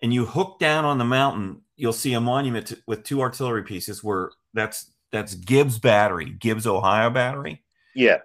[0.00, 3.64] and you hook down on the mountain, you'll see a monument to, with two artillery
[3.64, 7.62] pieces where that's that's Gibbs Battery, Gibbs Ohio Battery.
[7.94, 8.18] Yeah.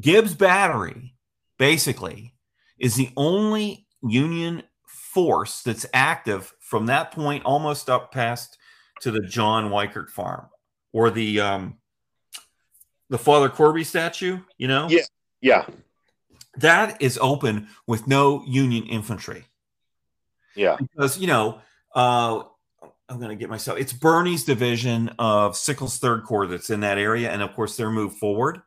[0.00, 1.14] Gibbs Battery
[1.58, 2.34] basically
[2.78, 8.56] is the only Union force that's active from that point almost up past
[9.04, 10.48] to the John Weikert farm
[10.92, 11.78] or the um
[13.10, 14.88] the Father Corby statue, you know?
[14.90, 15.04] Yeah.
[15.40, 15.66] Yeah.
[16.58, 19.44] that is open with no Union infantry.
[20.54, 20.76] Yeah.
[20.78, 21.60] Because, you know,
[21.94, 22.42] uh,
[23.08, 26.98] I'm going to get myself, it's Birney's division of Sickles' Third Corps that's in that
[26.98, 27.30] area.
[27.30, 28.62] And of course, they're moved forward.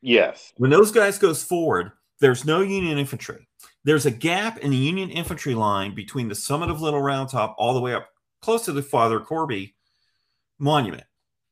[0.00, 0.52] Yes.
[0.56, 3.48] When those guys goes forward, there's no Union infantry.
[3.84, 7.56] There's a gap in the Union infantry line between the summit of Little Round Top
[7.58, 8.08] all the way up
[8.42, 9.74] close to the Father Corby
[10.58, 11.04] monument.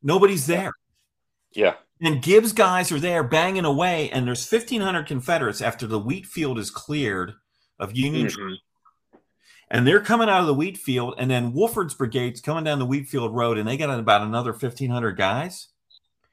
[0.03, 0.73] Nobody's there.
[1.53, 1.75] Yeah.
[2.03, 6.59] And Gibbs guys are there banging away, and there's 1,500 Confederates after the wheat field
[6.59, 7.35] is cleared
[7.79, 8.31] of Union Mhm.
[8.33, 8.63] troops.
[9.71, 12.87] And they're coming out of the wheat field, and then Wofford's brigade's coming down the
[12.87, 15.69] wheat field road, and they got about another 1,500 guys.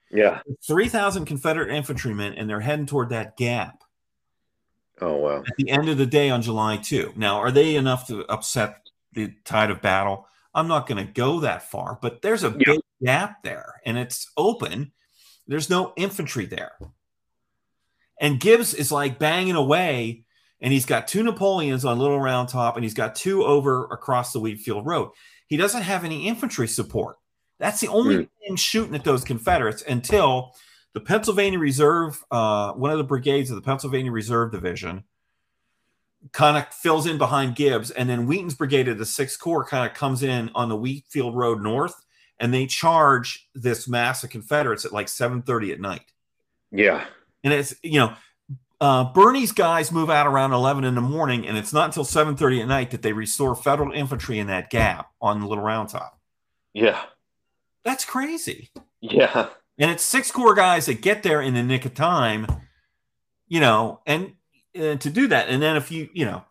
[0.09, 0.41] Yeah.
[0.65, 3.83] 3,000 Confederate infantrymen, and they're heading toward that gap
[5.01, 5.43] Oh wow.
[5.45, 7.13] at the end of the day on July 2.
[7.15, 10.27] Now, are they enough to upset the tide of battle?
[10.57, 12.73] I'm not going to go that far, but there's a Yeah.
[12.73, 14.91] big gap there and it's open.
[15.45, 16.71] There's no infantry there.
[18.19, 20.23] And Gibbs is like banging away
[20.59, 24.33] and he's got two Napoleons on Little Round Top and he's got two over across
[24.33, 25.11] the Wheatfield Road.
[25.47, 27.17] He doesn't have any infantry support.
[27.59, 28.23] That's the only Hmm.
[28.47, 30.55] thing shooting at those Confederates until
[30.93, 35.03] the Pennsylvania Reserve, uh, one of the brigades of the Pennsylvania Reserve Division,
[36.31, 39.89] kind of fills in behind Gibbs, and then Wheaton's brigade of the Sixth Corps kind
[39.89, 42.05] of comes in on the Wheatfield Road North,
[42.39, 46.11] and they charge this mass of Confederates at like 7:30 at night.
[46.71, 47.05] Yeah.
[47.43, 48.13] And it's you know,
[48.79, 52.61] uh, Birney's guys move out around 11 in the morning, and it's not until 7:30
[52.61, 56.19] at night that they restore Federal infantry in that gap on the Little Round Top.
[56.73, 57.01] Yeah.
[57.83, 58.69] That's crazy.
[59.01, 59.49] Yeah.
[59.79, 62.47] And it's six corps guys that get there in the nick of time,
[63.47, 64.33] you know, and,
[64.77, 65.49] and to do that.
[65.49, 66.43] And then if you, you know,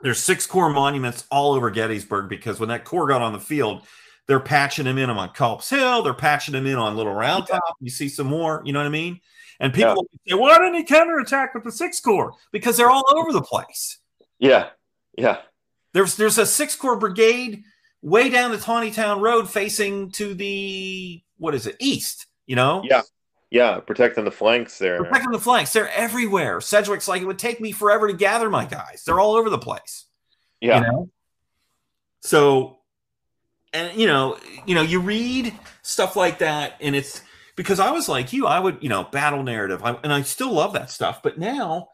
[0.00, 3.86] there's six corps monuments all over Gettysburg because when that corps got on the field,
[4.26, 7.76] they're patching them in on Culp's Hill, they're patching them in on Little Round Top.
[7.80, 9.20] You see some more, you know what I mean?
[9.58, 12.32] And people say, why didn't he counterattack with the six corps?
[12.50, 13.98] Because they're all over the place.
[14.38, 14.68] Yeah.
[15.18, 15.38] Yeah.
[15.92, 17.64] There's there's a six corps brigade
[18.00, 22.82] way down the Taneytown Road facing to the what is it, east, you know?
[22.84, 23.02] Yeah.
[23.50, 23.80] Yeah.
[23.80, 25.04] Protecting the flanks there.
[25.04, 25.72] Protecting the flanks.
[25.72, 26.60] They're everywhere.
[26.60, 29.02] Sedgwick's like, it would take me forever to gather my guys.
[29.04, 30.06] They're all over the place.
[30.60, 30.80] Yeah.
[30.80, 31.10] You know?
[32.20, 32.78] So,
[33.72, 37.22] and you know, you know, you read stuff like that, and it's
[37.56, 40.52] because I was like you, I would, you know, battle narrative, I, and I still
[40.52, 41.22] love that stuff.
[41.22, 41.88] But now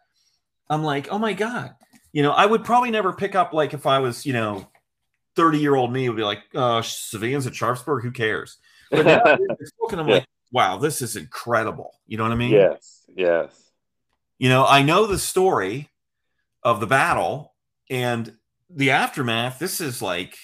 [0.69, 1.75] I'm like, oh my God,
[2.13, 4.69] you know, I would probably never pick up like if I was, you know,
[5.37, 8.59] 30 year old me would be like, uh, civilians at Sharpsburg, who cares?
[8.91, 11.93] But now I read this book and I'm like, wow, this is incredible.
[12.07, 12.53] You know what I mean?
[12.53, 13.03] yes.
[13.17, 13.71] Yes.
[14.39, 15.89] You know, I know the story
[16.63, 17.55] of the battle
[17.89, 18.37] and
[18.69, 19.59] the aftermath.
[19.59, 20.37] This is like,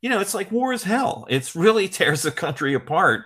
[0.00, 1.26] you know, it's like war is hell.
[1.28, 3.24] It's really tears the country apart.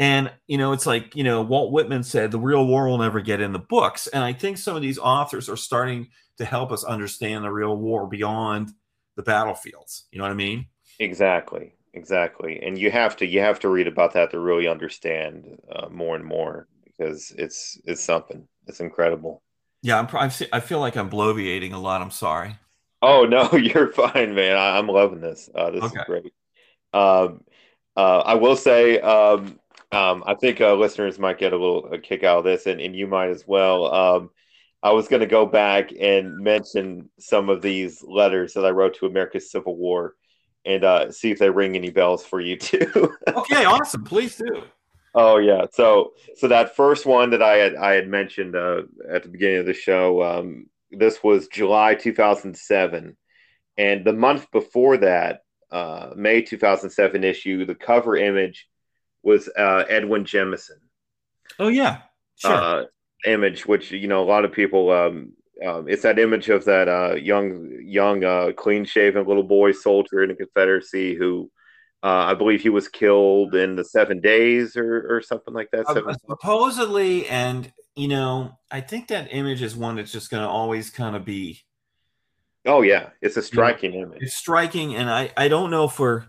[0.00, 3.20] And, you know, it's like, you know, Walt Whitman said the real war will never
[3.20, 4.06] get in the books.
[4.06, 7.76] And I think some of these authors are starting to help us understand the real
[7.76, 8.70] war beyond
[9.16, 10.06] the battlefields.
[10.12, 10.66] You know what I mean?
[11.00, 11.72] Exactly.
[11.98, 12.60] Exactly.
[12.62, 16.16] And you have to you have to read about that to really understand uh, more
[16.16, 18.48] and more because it's it's something.
[18.66, 19.42] It's incredible.
[19.82, 22.02] Yeah, I'm, I'm, I feel like I'm bloviating a lot.
[22.02, 22.56] I'm sorry.
[23.02, 24.56] Oh no, you're fine, man.
[24.56, 25.48] I, I'm loving this.
[25.54, 25.94] Uh, this Okay.
[25.94, 26.32] is great.
[26.94, 27.42] Um,
[27.96, 29.60] uh, I will say, um,
[29.92, 32.80] um, I think uh, listeners might get a little a kick out of this, and,
[32.80, 33.94] and you might as well.
[33.94, 34.30] Um,
[34.82, 38.96] I was going to go back and mention some of these letters that I wrote
[38.96, 40.16] to America's Civil War,
[40.68, 43.12] and uh, see if they ring any bells for you too.
[43.26, 44.04] Okay, awesome.
[44.04, 44.62] Please do.
[45.14, 45.62] Oh yeah.
[45.72, 49.58] So so that first one that I had I had mentioned uh, at the beginning
[49.58, 50.22] of the show.
[50.22, 53.16] Um, this was July 2007,
[53.76, 55.40] and the month before that,
[55.70, 58.68] uh, May 2007 issue, the cover image
[59.22, 60.78] was uh, Edwin Jemison
[61.58, 62.02] Oh, yeah.
[62.36, 62.52] Sure.
[62.52, 62.84] uh,
[63.26, 64.90] image, which you know a lot of people.
[64.92, 65.32] Um,
[65.66, 70.28] um, it's that image of that uh, young, young, uh, clean-shaven little boy soldier in
[70.28, 71.50] the Confederacy who,
[72.02, 75.86] uh, I believe, he was killed in the Seven Days or, or something like that.
[75.88, 80.42] Uh, Seven, supposedly, and you know, I think that image is one that's just going
[80.42, 81.60] to always kind of be
[82.64, 84.22] oh yeah, it's a striking image.
[84.22, 86.26] it's striking, and I I don't know if we're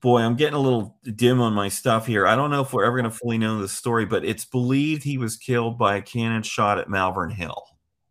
[0.00, 2.26] boy, I'm getting a little dim on my stuff here.
[2.26, 5.02] I don't know if we're ever going to fully know the story, but it's believed
[5.02, 7.64] he was killed by a cannon shot at Malvern Hill,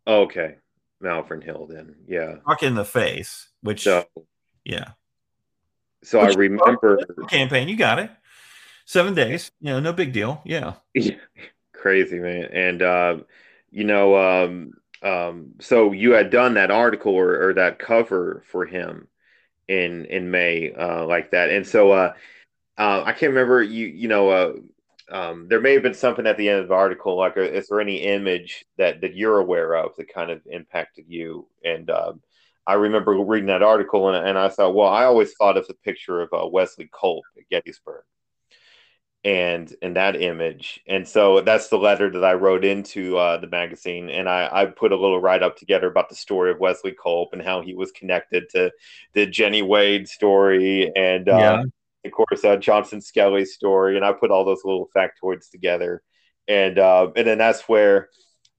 [0.08, 0.56] Okay,
[1.00, 1.66] Malvern Hill.
[1.70, 2.36] Then yeah.
[2.62, 3.48] in the face.
[3.60, 4.04] Which So
[4.64, 4.92] yeah,
[6.02, 6.98] so I remember
[7.28, 8.10] campaign, you got it.
[8.84, 10.40] Seven days, you know, no big deal.
[10.44, 10.74] Yeah,
[11.72, 13.16] crazy man, and uh,
[13.70, 18.64] you know, um, um, so you had done that article or, or that cover for
[18.64, 19.08] him
[19.66, 22.14] in in May, uh, like that, and so uh,
[22.78, 23.86] uh, I can't remember you.
[23.86, 24.52] You know, uh,
[25.10, 27.68] um, there may have been something at the end of the article, like uh, is
[27.68, 31.46] there any image that that you're aware of that kind of impacted you?
[31.64, 32.20] And um,
[32.66, 35.74] I remember reading that article, and, and I thought, well, I always thought of the
[35.74, 38.04] picture of uh, Wesley Culp at Gettysburg,
[39.24, 43.48] and in that image, and so that's the letter that I wrote into uh, the
[43.48, 46.94] magazine, and I, I put a little write up together about the story of Wesley
[47.02, 48.70] Culp and how he was connected to
[49.14, 51.62] the Jenny Wade story, and uh, yeah
[52.04, 56.02] of course, uh, Johnston Skelly's story, and I put all those little factoids together,
[56.46, 58.08] and uh, and then that's where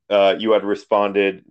[0.10, 1.46] uh, you had responded.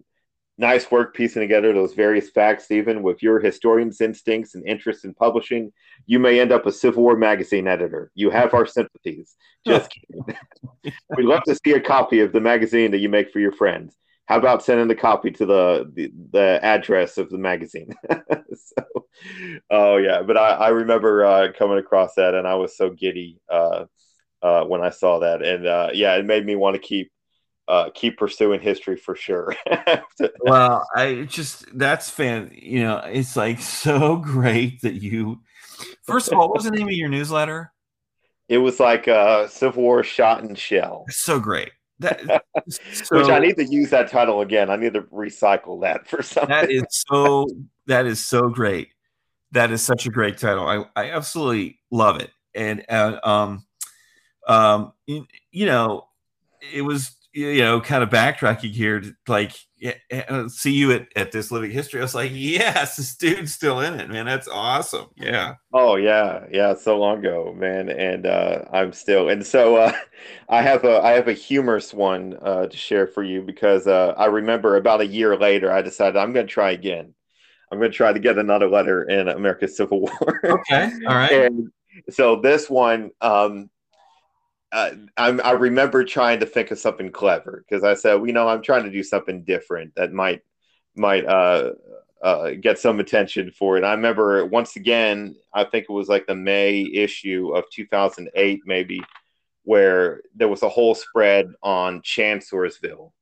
[0.60, 3.04] Nice work piecing together those various facts, Stephen.
[3.04, 5.72] With your historian's instincts and interest in publishing,
[6.06, 8.10] you may end up a Civil War magazine editor.
[8.14, 9.36] You have our sympathies.
[9.64, 10.36] Just kidding.
[11.16, 13.96] We'd love to see a copy of the magazine that you make for your friends
[14.28, 17.94] how about sending the copy to the the, the address of the magazine?
[18.54, 19.06] So,
[19.68, 23.40] oh yeah but i, I remember uh, coming across that and i was so giddy
[23.50, 23.86] uh,
[24.42, 25.42] uh, when i saw that.
[25.42, 27.10] And uh, yeah it made me want to keep
[27.66, 29.54] uh, keep pursuing history for sure.
[30.40, 35.40] Well i just that's fan you know it's like so great that you
[36.04, 37.72] first of all what was the name of your newsletter?
[38.48, 41.06] It was like uh, civil war shot and shell.
[41.10, 41.70] So great
[42.00, 42.82] that, so,
[43.18, 44.70] Which I need to use that title again.
[44.70, 46.50] I need to recycle that for something.
[46.50, 47.46] That is so.
[47.86, 48.90] that is so great.
[49.52, 50.66] That is such a great title.
[50.66, 52.30] I, I absolutely love it.
[52.54, 53.66] And uh, um,
[54.46, 56.08] um, you, you know,
[56.72, 59.52] it was you know, kind of backtracking here, to, like
[60.28, 62.00] uh, see you at, at this living history.
[62.00, 64.26] I was like, yes, this dude's still in it, man.
[64.26, 65.06] That's awesome.
[65.16, 65.54] Yeah.
[65.72, 66.74] Oh yeah, yeah.
[66.74, 69.28] So long ago, man, and uh, I'm still.
[69.28, 69.92] And so uh,
[70.48, 74.14] I have a I have a humorous one uh, to share for you because uh,
[74.16, 77.14] I remember about a year later, I decided I'm going to try again.
[77.70, 80.40] I'm going to try to get another letter in America's Civil War.
[80.44, 80.90] okay.
[81.06, 81.32] All right.
[81.48, 81.70] And
[82.10, 83.10] so this one.
[83.20, 83.70] Um,
[84.72, 88.62] uh, i remember trying to think of something clever because I said, you know, I'm
[88.62, 90.42] trying to do something different that might
[90.94, 91.72] might uh,
[92.22, 93.84] uh, get some attention for it.
[93.84, 99.00] I remember once again, I think it was like the May issue of 2008, maybe,
[99.62, 103.12] where there was a whole spread on Chancellorsville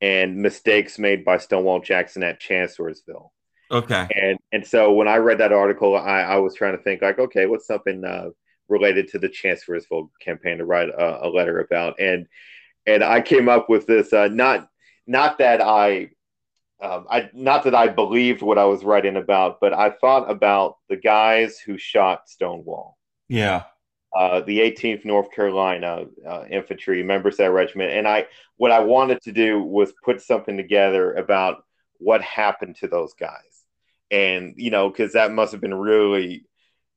[0.00, 3.32] and mistakes made by Stonewall Jackson at Chancellorsville.
[3.70, 4.06] Okay.
[4.14, 7.18] And and so when I read that article, I, I was trying to think like,
[7.18, 8.30] okay, what's something uh,
[8.68, 12.26] related to the Chancellorsville campaign to write a, a, letter about, and
[12.86, 14.12] and I came up with this.
[14.12, 14.68] Uh, not
[15.06, 16.10] not that I,
[16.80, 20.78] um, I not that I believed what I was writing about, but I thought about
[20.88, 22.98] the guys who shot Stonewall.
[23.28, 23.64] Yeah.
[24.14, 28.80] Uh, the 18th North Carolina uh, infantry members of that regiment, and I what I
[28.80, 31.64] wanted to do was put something together about
[31.98, 33.64] what happened to those guys,
[34.10, 36.44] and you know, because that must have been really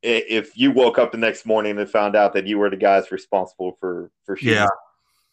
[0.05, 3.11] if you woke up the next morning and found out that you were the guys
[3.11, 4.67] responsible for for shooting,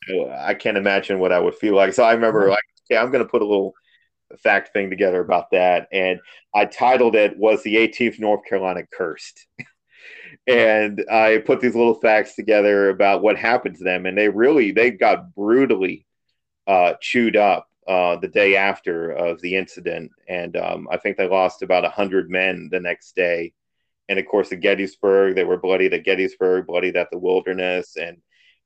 [0.08, 1.92] yeah, I can't imagine what I would feel like.
[1.92, 3.74] So I remember like, okay, I'm going to put a little
[4.42, 6.18] fact thing together about that, and
[6.54, 9.46] I titled it "Was the 18th North Carolina Cursed?"
[10.46, 14.72] and I put these little facts together about what happened to them, and they really
[14.72, 16.06] they got brutally
[16.66, 21.28] uh, chewed up uh, the day after of the incident, and um, I think they
[21.28, 23.52] lost about hundred men the next day
[24.08, 28.18] and of course at Gettysburg they were bloodied at Gettysburg, bloodied at the Wilderness, and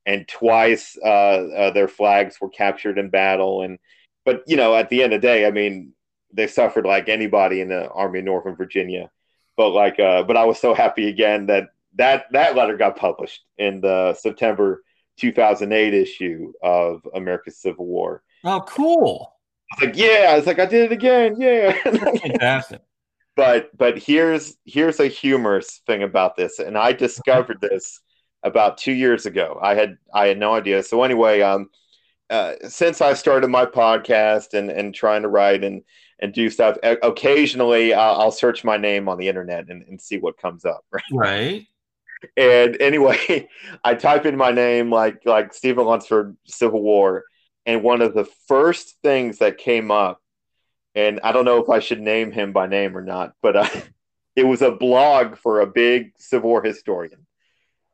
[0.05, 3.61] and twice uh, uh, their flags were captured in battle.
[3.61, 3.77] And
[4.25, 5.93] but you know at the end of the day, I mean
[6.33, 9.09] they suffered like anybody in the Army of Northern Virginia.
[9.55, 13.43] But like, uh, but I was so happy again that that that letter got published
[13.57, 14.83] in the September
[15.17, 18.21] 2008 issue of America's Civil War.
[18.43, 19.33] Oh, cool!
[19.71, 21.71] I was like, yeah, it's like I did it again, yeah.
[21.83, 22.81] Fantastic
[23.37, 28.01] but but here's here's a humorous thing about this, and I discovered this
[28.43, 29.59] about two years ago.
[29.61, 30.81] I had I had no idea.
[30.83, 31.69] So anyway, um,
[32.31, 35.83] uh, since I started my podcast and and trying to write and
[36.19, 40.17] and do stuff, occasionally I'll, I'll search my name on the internet and, and see
[40.17, 40.83] what comes up.
[40.91, 41.03] Right.
[41.13, 41.67] Right.
[42.35, 43.47] And anyway,
[43.83, 47.23] I type in my name like like Stephen Lunsford Civil War,
[47.67, 50.19] and one of the first things that came up
[50.97, 53.69] and I don't know if I should name him by name or not, but uh,
[54.35, 57.27] it was a blog for a big Civil War historian,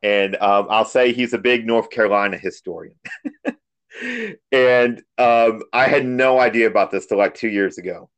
[0.02, 2.96] and um, I'll say he's a big North Carolina historian.
[4.52, 8.10] and um, I had no idea about this till like two years ago.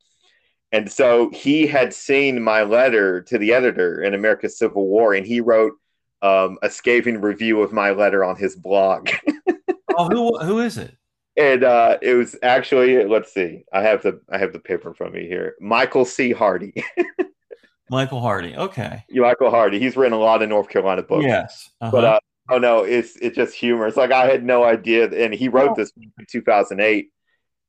[0.71, 5.25] And so he had seen my letter to the editor in America's Civil War, and
[5.25, 5.73] he wrote
[6.21, 9.09] um, a scathing review of my letter on his blog.
[9.97, 10.95] oh, who who is it?
[11.38, 15.13] And uh, it was actually let's see i have the i have the paper from
[15.13, 15.55] me here.
[15.59, 16.31] Michael c.
[16.31, 16.73] Hardy.
[17.89, 19.03] Michael hardy okay.
[19.11, 19.79] Michael hardy.
[19.79, 21.25] He's written a lot of north carolina books.
[21.25, 21.91] Yes uh-huh.
[21.91, 22.19] but uh,
[22.49, 23.88] oh no, it's it's just humor.
[23.88, 27.09] It's like I had no idea, and he wrote this in 2008.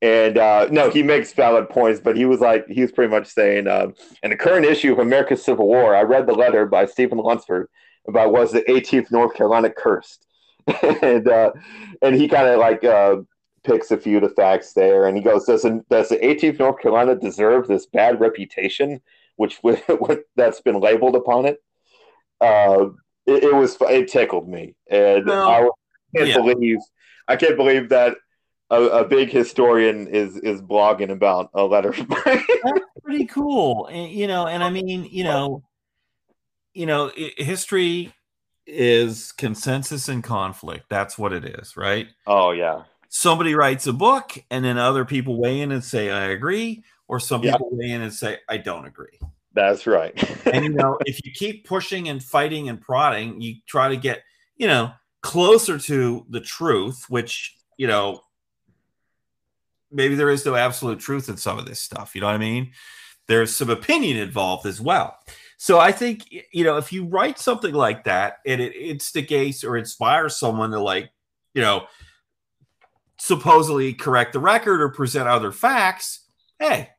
[0.02, 3.28] And uh, no, he makes valid points, but he was like he was pretty much
[3.28, 3.88] saying, uh,
[4.22, 7.68] in the current issue of America's Civil War, I read the letter by Stephen Lunsford
[8.06, 10.26] about was the 18th North Carolina cursed,
[11.02, 11.52] and uh,
[12.02, 12.84] and he kind of like
[13.66, 16.58] picks a few of the facts there, and he goes, does the, does the 18th
[16.58, 19.00] North Carolina deserve this bad reputation,
[19.36, 19.60] which
[20.36, 21.62] that's been labeled upon it?
[22.40, 22.86] Uh,
[23.26, 25.48] it, it, was it tickled me, and no.
[25.48, 25.68] I
[26.16, 26.36] can't yeah.
[26.36, 26.78] believe
[27.28, 28.16] I can't believe that
[28.70, 31.92] a, a, big historian is is blogging about a letter.
[32.24, 34.46] That's pretty cool, and, you know.
[34.46, 35.64] And I mean, you know,
[36.74, 38.12] you know, history
[38.66, 40.86] is consensus and conflict.
[40.88, 42.08] That's what it is, right?
[42.26, 42.82] Oh yeah.
[43.16, 47.18] Somebody writes a book, and then other people weigh in and say, "I agree," or
[47.18, 47.52] some yeah.
[47.52, 49.18] people weigh in and say, "I don't agree."
[49.54, 50.12] That's right.
[50.52, 54.22] and you know, if you keep pushing and fighting and prodding, you try to get,
[54.58, 54.92] you know,
[55.22, 58.20] closer to the truth, which, you know,
[59.90, 62.14] maybe there is no absolute truth in some of this stuff.
[62.14, 62.72] You know what I mean?
[63.28, 65.16] There's some opinion involved as well.
[65.56, 69.78] So I think, you know, if you write something like that and it instigates or
[69.78, 71.08] inspires someone to like,
[71.54, 71.86] you know,
[73.26, 76.20] supposedly correct the record or present other facts,
[76.58, 76.90] hey,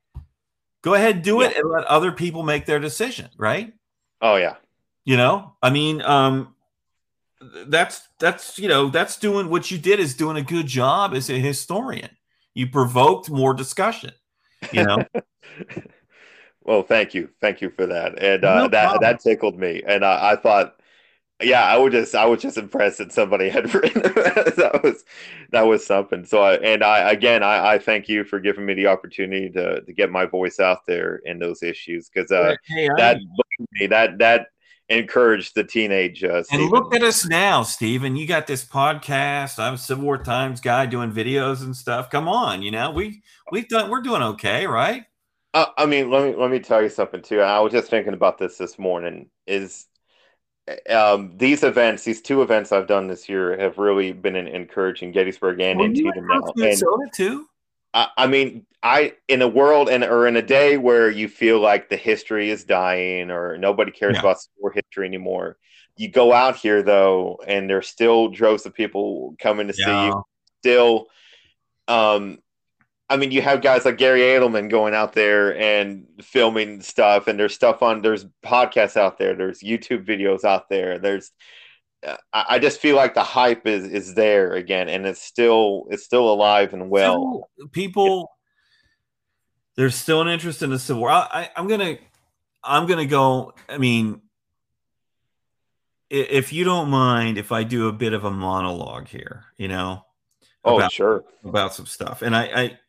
[0.87, 1.49] Go ahead, and do yeah.
[1.49, 3.29] it, and let other people make their decision.
[3.37, 3.73] Right?
[4.21, 4.55] Oh yeah.
[5.03, 6.55] You know, I mean, um,
[7.67, 11.29] that's that's you know that's doing what you did is doing a good job as
[11.29, 12.09] a historian.
[12.53, 14.11] You provoked more discussion.
[14.71, 15.03] You know.
[16.63, 20.05] well, thank you, thank you for that, and uh, no that that tickled me, and
[20.05, 20.76] I, I thought
[21.41, 25.03] yeah, I was just I was just impressed that somebody had written that was
[25.51, 26.25] that was something.
[26.25, 29.81] So I and I again I, I thank you for giving me the opportunity to
[29.81, 33.19] to get my voice out there in those issues because uh, hey, that
[33.89, 34.47] that that
[34.89, 36.23] encouraged the teenage.
[36.23, 38.15] Uh, and look at us now, Stephen.
[38.15, 39.59] You got this podcast.
[39.59, 42.09] I'm a Civil War Times guy doing videos and stuff.
[42.09, 43.21] Come on, you know we
[43.51, 45.03] we've done we're doing okay, right?
[45.53, 47.41] Uh, I mean, let me let me tell you something too.
[47.41, 49.29] I was just thinking about this this morning.
[49.45, 49.85] Is
[50.89, 55.11] um, these events, these two events I've done this year, have really been an encouraging
[55.11, 56.41] Gettysburg and well, Antietam now.
[56.55, 57.47] Minnesota and, too.
[57.93, 61.59] I, I, mean, I in a world and or in a day where you feel
[61.59, 64.21] like the history is dying or nobody cares yeah.
[64.21, 65.57] about war history anymore.
[65.95, 69.85] You go out here though, and there's still droves of people coming to yeah.
[69.85, 70.23] see you.
[70.61, 71.07] Still,
[71.87, 72.39] um,
[73.09, 77.39] I mean, you have guys like Gary Adelman going out there and filming stuff, and
[77.39, 80.99] there's stuff on, there's podcasts out there, there's YouTube videos out there.
[80.99, 81.31] There's,
[82.31, 86.31] I just feel like the hype is is there again, and it's still it's still
[86.31, 87.49] alive and well.
[87.57, 88.29] So people,
[89.75, 91.09] there's still an interest in the Civil War.
[91.11, 91.97] I, I'm gonna,
[92.63, 93.53] I'm gonna go.
[93.67, 94.21] I mean,
[96.09, 100.05] if you don't mind, if I do a bit of a monologue here, you know.
[100.63, 101.23] Oh, about, sure.
[101.43, 102.79] About some stuff, and I, I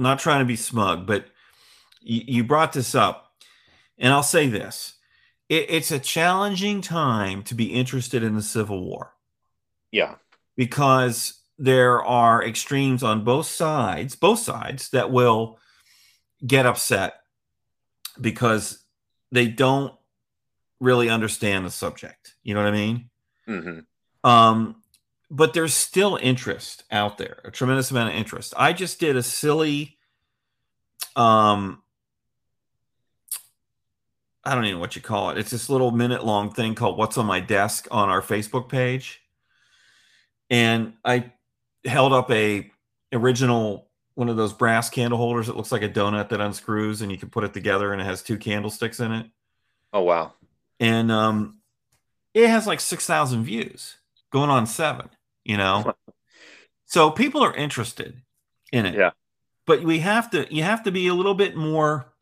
[0.00, 1.26] not trying to be smug, but
[2.00, 3.32] you, you brought this up,
[3.98, 4.94] and I'll say this:
[5.48, 9.14] it, it's a challenging time to be interested in the Civil War.
[9.92, 10.16] Yeah,
[10.56, 15.58] because there are extremes on both sides, both sides that will
[16.46, 17.20] get upset
[18.20, 18.82] because
[19.30, 19.94] they don't
[20.80, 22.34] really understand the subject.
[22.42, 23.10] You know what I mean?
[23.48, 24.28] Mm-hmm.
[24.28, 24.79] Um,
[25.30, 28.52] but there's still interest out there, a tremendous amount of interest.
[28.56, 29.96] I just did a silly,
[31.14, 31.82] um,
[34.44, 35.38] I don't even know what you call it.
[35.38, 39.20] It's this little minute long thing called What's on My Desk on our Facebook page.
[40.48, 41.32] And I
[41.84, 42.68] held up a
[43.12, 47.12] original one of those brass candle holders that looks like a donut that unscrews and
[47.12, 49.26] you can put it together and it has two candlesticks in it.
[49.92, 50.34] Oh wow.
[50.80, 51.60] And um
[52.34, 53.96] it has like 6,000 views
[54.30, 55.08] going on 7
[55.50, 55.92] you know?
[56.86, 58.22] So people are interested
[58.72, 58.94] in it.
[58.94, 59.10] Yeah.
[59.66, 62.12] But we have to you have to be a little bit more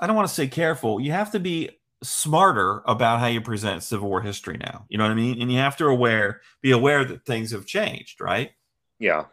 [0.00, 1.70] i don't want to say careful you have to be
[2.02, 4.84] smarter about how you present civil war history now.
[4.88, 5.40] You know what i mean?
[5.40, 8.50] And you have to aware be aware that things have changed right?
[8.98, 9.26] Yeah.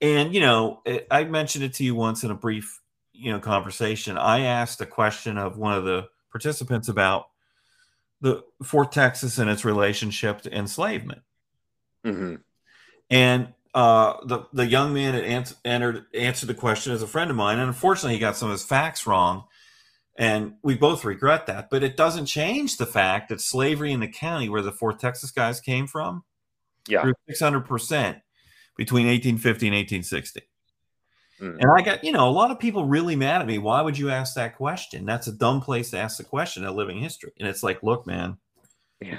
[0.00, 2.80] And you know it, i mentioned it to you once in a brief
[3.12, 4.16] you know conversation.
[4.16, 7.28] I asked a question of one of the participants about
[8.22, 11.22] the fort texas and its relationship to enslavement
[12.04, 12.36] Mm-hmm.
[13.10, 17.30] And uh, the the young man had answered, entered answered the question as a friend
[17.30, 19.44] of mine, and unfortunately, he got some of his facts wrong,
[20.16, 21.70] and we both regret that.
[21.70, 25.30] But it doesn't change the fact that slavery in the county where the Fort Texas
[25.30, 26.24] guys came from,
[26.88, 28.18] yeah, six hundred percent
[28.76, 30.42] between eighteen fifty and eighteen sixty.
[31.40, 31.58] Mm-hmm.
[31.60, 33.58] And I got, you know, a lot of people really mad at me.
[33.58, 35.06] Why would you ask that question?
[35.06, 37.32] That's a dumb place to ask the question at living history.
[37.38, 38.36] And it's like, look, man,
[39.00, 39.18] yeah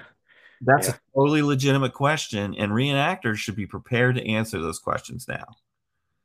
[0.62, 0.94] That's Yeah.
[0.94, 5.56] a totally legitimate question, and reenactors should be prepared to answer those questions now.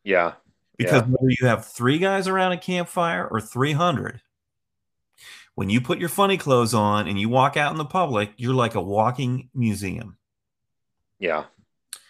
[0.05, 0.35] Yeah.
[0.77, 4.21] Because whether you have three guys around a campfire or 300,
[5.55, 8.55] when you put your funny clothes on and you walk out in the public, you're
[8.55, 10.19] like a walking museum.
[11.19, 11.45] Yeah.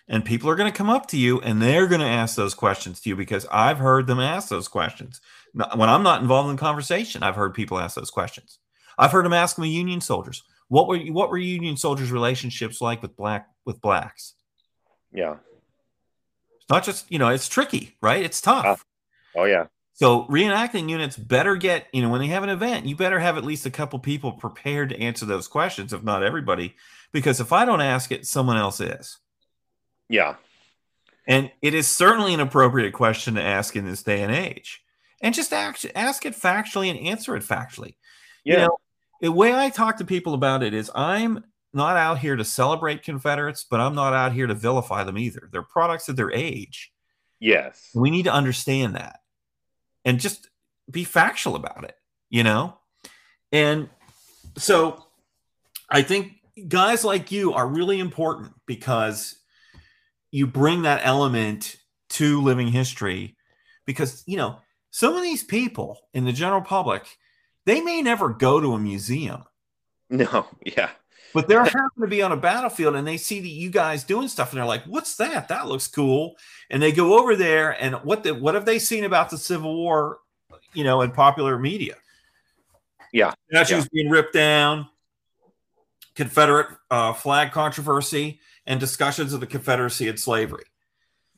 [0.09, 2.55] And people are going to come up to you and they're going to ask those
[2.55, 5.21] questions to you because I've heard them ask those questions.
[5.53, 8.59] When I'm not involved in the conversation, I've heard people ask those questions.
[8.99, 13.03] I've heard them ask me Union soldiers, what were what were Union soldiers' relationships like
[13.03, 14.35] with black with blacks?
[15.13, 15.37] Yeah.
[16.57, 18.25] It's not just you know it's tricky, right?
[18.25, 18.65] It's tough.
[18.67, 19.41] Ah.
[19.41, 19.67] Oh yeah.
[19.97, 23.39] So reenacting units better get, you know, when they have an event, you better have
[23.39, 26.77] at least a couple people prepared to answer those questions, if not everybody,
[27.13, 29.17] because if I don't ask it, someone else is.
[30.11, 30.35] Yeah.
[31.27, 34.83] And it is certainly an appropriate question to ask in this day and age.
[35.23, 37.95] And just ask, ask it factually and answer it factually.
[38.45, 38.53] Yeah.
[38.53, 38.79] You know,
[39.21, 43.03] the way I talk to people about it is I'm not out here to celebrate
[43.03, 45.49] Confederates, but I'm not out here to vilify them either.
[45.53, 46.93] They're products of their age.
[47.39, 47.91] yes.
[47.95, 49.21] We need to understand that
[50.05, 50.49] and just
[50.91, 51.97] be factual about it,
[52.31, 52.79] you know?
[53.53, 53.89] And
[54.57, 55.05] so
[55.91, 56.33] I think
[56.69, 59.37] guys like you are really important because
[60.31, 61.77] you bring that element
[62.09, 63.37] to living history
[63.85, 64.59] because, you know,
[64.91, 67.19] some of these people in the general public,
[67.67, 69.45] they may never go to a museum,
[70.09, 70.47] No.
[70.65, 70.91] Yeah.
[71.35, 74.29] but they're happen to be on a battlefield and they see that you guys doing
[74.29, 75.49] stuff and they're like, "What's that?
[75.49, 76.37] That looks cool."
[76.71, 79.75] And they go over there and what the, what have they seen about the Civil
[79.77, 80.19] War,
[80.73, 81.97] you know, in popular media?
[83.13, 83.35] Yeah.
[83.51, 84.89] Statues being ripped down,
[86.15, 90.65] Confederate uh, flag controversy, and discussions of the Confederacy and slavery.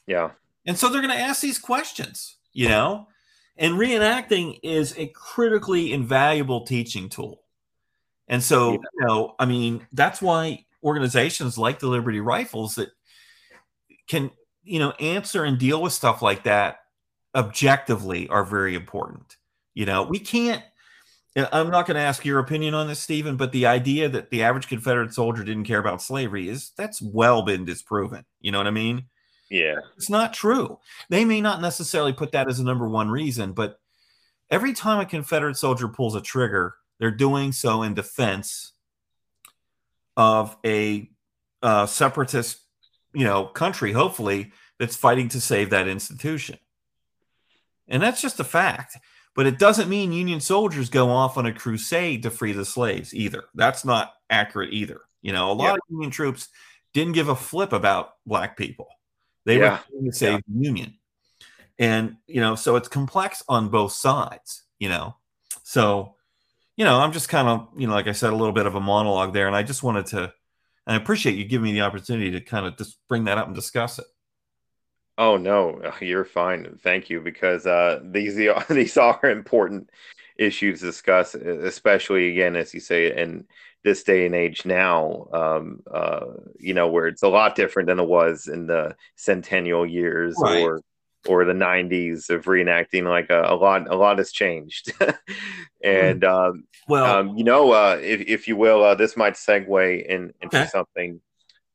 [0.06, 0.30] Yeah.
[0.66, 3.08] And so they're going to ask these questions, you know?
[3.58, 7.42] And reenacting is a critically invaluable teaching tool.
[8.28, 8.78] And so, Yeah.
[8.94, 12.90] you know, I mean, that's why organizations like the Liberty Rifles that
[14.06, 14.30] can,
[14.62, 16.78] you know, answer and deal with stuff like that
[17.34, 19.36] objectively are very important.
[19.74, 20.62] You know, we can't
[21.52, 24.42] I'm not going to ask your opinion on this, Stephen, but the idea that the
[24.42, 28.24] average Confederate soldier didn't care about slavery is that's well been disproven.
[28.40, 29.04] You know what I mean?
[29.50, 29.78] Yeah.
[29.96, 30.78] It's not true.
[31.08, 33.80] They may not necessarily put that as a number one reason, but
[34.50, 38.72] every time a Confederate soldier pulls a trigger, they're doing so in defense
[40.16, 41.08] of a
[41.62, 42.60] uh, separatist,
[43.14, 46.58] you know, country, hopefully, that's fighting to save that institution.
[47.88, 48.96] And that's just a fact.
[49.34, 53.14] But it doesn't mean Union soldiers go off on a crusade to free the slaves
[53.14, 53.44] either.
[53.54, 55.02] That's not accurate either.
[55.22, 55.72] You know, a lot Yeah.
[55.74, 56.48] of Union troops
[56.92, 58.88] didn't give a flip about black people.
[59.48, 59.80] They Yeah.
[59.90, 60.98] were to save the Union.
[61.78, 65.16] And, you know, so it's complex on both sides, you know.
[65.62, 66.16] So,
[66.76, 68.74] you know, I'm just kind of, you know, like I said, a little bit of
[68.74, 69.46] a monologue there.
[69.46, 70.32] And I just wanted to, and
[70.86, 73.54] I appreciate you giving me the opportunity to kind of just bring that up and
[73.54, 74.04] discuss it.
[75.16, 76.78] Oh no, you're fine.
[76.82, 79.90] Thank you, because uh, these are, these are important
[80.36, 83.46] issues to discuss, especially again, as you say, in
[83.84, 85.26] this day and age now.
[85.32, 86.26] Um, uh,
[86.58, 90.44] you know, where it's a lot different than it was in the centennial years Right.
[90.44, 90.82] or
[91.26, 93.04] or the '90s of reenacting.
[93.08, 94.92] Like a, a lot, a lot has changed,
[95.82, 100.06] and um, Well, um, you know, uh, if, if you will, uh, this might segue
[100.06, 100.64] in, into Okay.
[100.64, 101.20] something.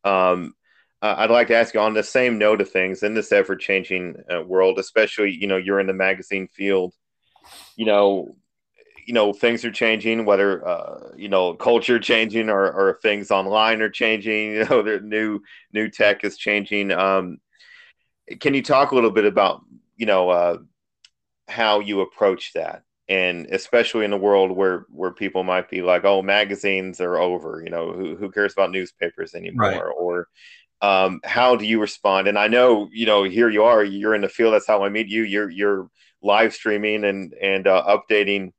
[0.04, 0.56] Um,
[1.01, 3.56] uh, I'd like to ask you on the same note of things in this ever
[3.56, 6.93] changing uh, world, especially, you know, you're in the magazine field,
[7.76, 8.36] you know,
[9.06, 13.82] you know, things are changing, whether, uh, you know, culture changing or, or things online
[13.82, 15.39] are changing, you know, the new,
[15.74, 16.91] new tech is changing.
[16.91, 17.38] Um,
[18.39, 19.62] can you talk a little bit about,
[19.97, 20.58] you know, uh,
[21.47, 22.84] how you approach that?
[23.10, 27.62] and especially in a world where where people might be like oh magazines are over
[27.62, 29.93] you know who, who cares about newspapers anymore Right.
[29.99, 30.28] or
[30.82, 34.22] um, how do you respond and i know you know here you are you're in
[34.22, 35.89] the field that's how i meet you you're you're
[36.22, 38.54] live streaming and and uh, updating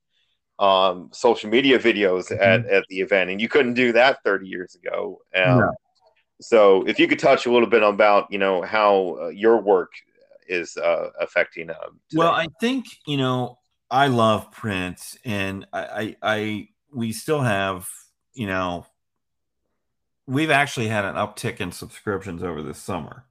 [0.59, 4.77] um, social media videos at, at the event and you couldn't do that 30 years
[4.77, 5.73] ago um, No.
[6.41, 9.91] so if you could touch a little bit about you know how uh, your work
[10.49, 12.31] is uh, affecting um, Well.
[12.31, 13.59] I think you know
[13.91, 17.89] I love print, and I, I, I we still have
[18.33, 18.87] you know
[20.27, 23.25] we've actually had an uptick in subscriptions over this summer.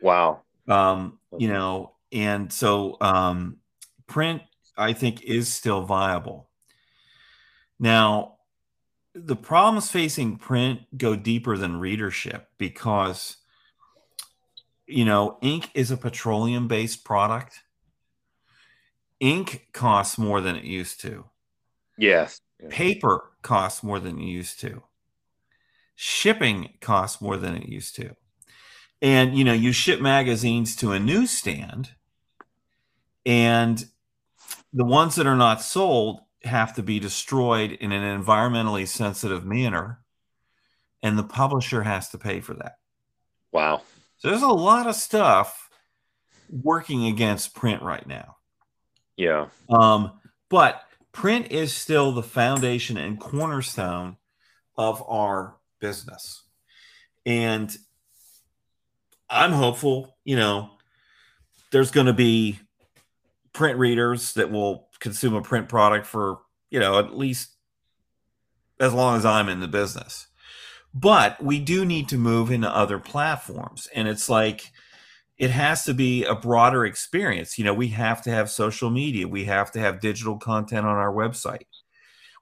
[0.00, 3.58] wow Um, you know, and so um,
[4.06, 4.42] print
[4.76, 6.47] I think is still viable.
[7.78, 8.34] Now,
[9.14, 13.36] the problems facing print go deeper than readership because
[14.86, 17.60] you know ink is a petroleum based product.
[19.20, 21.24] Ink costs more than it used to.
[21.96, 22.40] Yes.
[22.68, 24.82] Paper costs more than it used to.
[25.96, 28.14] Shipping costs more than it used to.
[29.02, 31.90] And you know, you ship magazines to a newsstand,
[33.26, 33.84] and
[34.72, 40.00] the ones that are not sold have to be destroyed in an environmentally sensitive manner,
[41.02, 42.78] and the publisher has to pay for that.
[43.52, 43.82] Wow.
[44.18, 45.68] So there's a lot of stuff
[46.50, 48.36] working against print right now.
[49.16, 49.46] Yeah.
[49.68, 50.12] Um,
[50.48, 50.82] but
[51.12, 54.16] print is still the foundation and cornerstone
[54.76, 56.42] of our business.
[57.26, 57.76] And
[59.28, 60.70] I'm hopeful, you know,
[61.70, 62.58] there's going to be
[63.58, 66.38] print readers that will consume a print product for,
[66.70, 67.50] you know, at least
[68.78, 70.28] as long as I'm in the business.
[70.94, 73.88] But we do need to move into other platforms.
[73.92, 74.70] And it's like,
[75.38, 77.58] it has to be a broader experience.
[77.58, 80.96] You know, we have to have social media, we have to have digital content on
[80.96, 81.66] our website,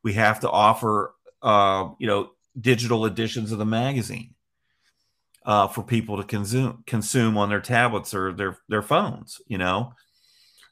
[0.03, 4.35] we have to offer, uh, you know, digital editions of the magazine
[5.47, 9.41] uh, for people to consume consume on their tablets or their their phones.
[9.47, 9.93] You know,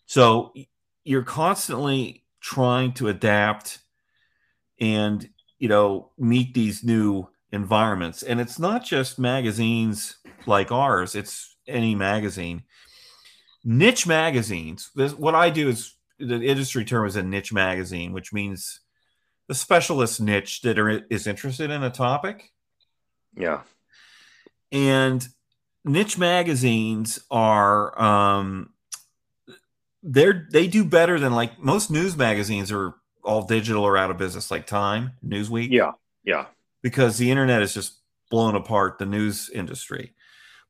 [0.07, 0.53] so
[1.05, 3.79] you're constantly trying to adapt
[4.81, 5.29] and
[5.59, 11.95] you know meet these new environments, and it's not just magazines like ours; it's any
[11.95, 12.65] magazine.
[13.65, 14.91] Niche magazines.
[14.95, 18.81] This, what I do is the industry term is a niche magazine, which means
[19.49, 22.53] the specialist niche that are, is interested in a topic.
[23.37, 23.63] Yeah.
[24.71, 25.27] And
[25.85, 28.74] niche magazines are um
[30.05, 32.95] they're they do better than like most news magazines are
[33.25, 35.71] all digital or out of business like Time, Newsweek.
[35.71, 35.93] Yeah.
[36.23, 36.47] Yeah.
[36.83, 38.01] Because the internet is just
[38.31, 40.15] blown apart the news industry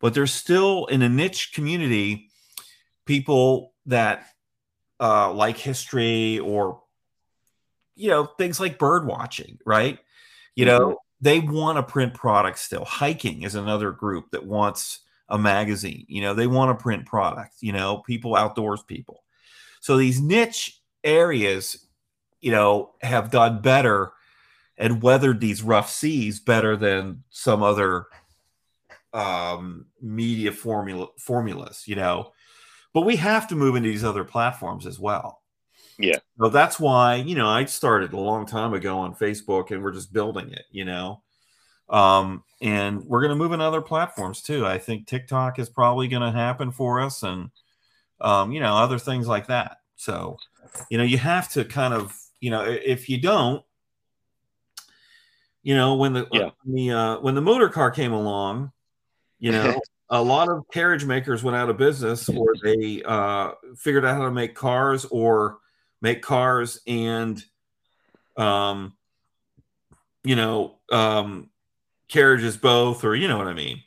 [0.05, 2.28] but there's still in a niche community
[3.07, 4.26] people that
[5.01, 6.82] uh, like history or
[7.97, 9.99] you know things like bird watching right
[10.55, 10.95] you know mm-hmm.
[11.22, 16.20] they want a print product still hiking is another group that wants a magazine you
[16.20, 19.24] know they want a print product you know people outdoors people
[19.85, 21.89] so these niche areas
[22.41, 24.12] you know have done better
[24.78, 28.07] and weathered these rough seas better than some other
[29.12, 32.32] um, media formula formulas, you know.
[32.95, 35.43] But we have to move into these other platforms as well.
[35.99, 36.20] Yeah.
[36.41, 39.93] So that's why, you know, I started a long time ago on Facebook and we're
[39.93, 41.20] just building it, you know.
[41.91, 44.66] Um, and we're going to move in other platforms too.
[44.66, 47.51] I think TikTok is probably going to happen for us and,
[48.25, 49.79] um, you know, other things like that.
[49.97, 50.39] So,
[50.91, 53.62] you know, you have to kind of, you know, if you don't,
[55.62, 56.51] you know, when the, yeah.
[56.64, 58.72] when the, uh, when the motor car came along,
[59.39, 59.79] you know,
[60.11, 64.25] a lot of carriage makers went out of business or they uh, figured out how
[64.25, 65.59] to make cars or
[66.01, 67.45] make cars and,
[68.37, 68.95] um,
[70.25, 71.51] you know, um,
[72.09, 73.83] carriages both, or you know what I mean.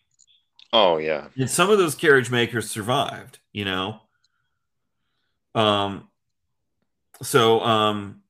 [0.72, 1.28] Oh yeah.
[1.38, 4.02] And some of those carriage makers survived, you know.
[5.58, 6.08] Um.
[7.22, 8.22] So um.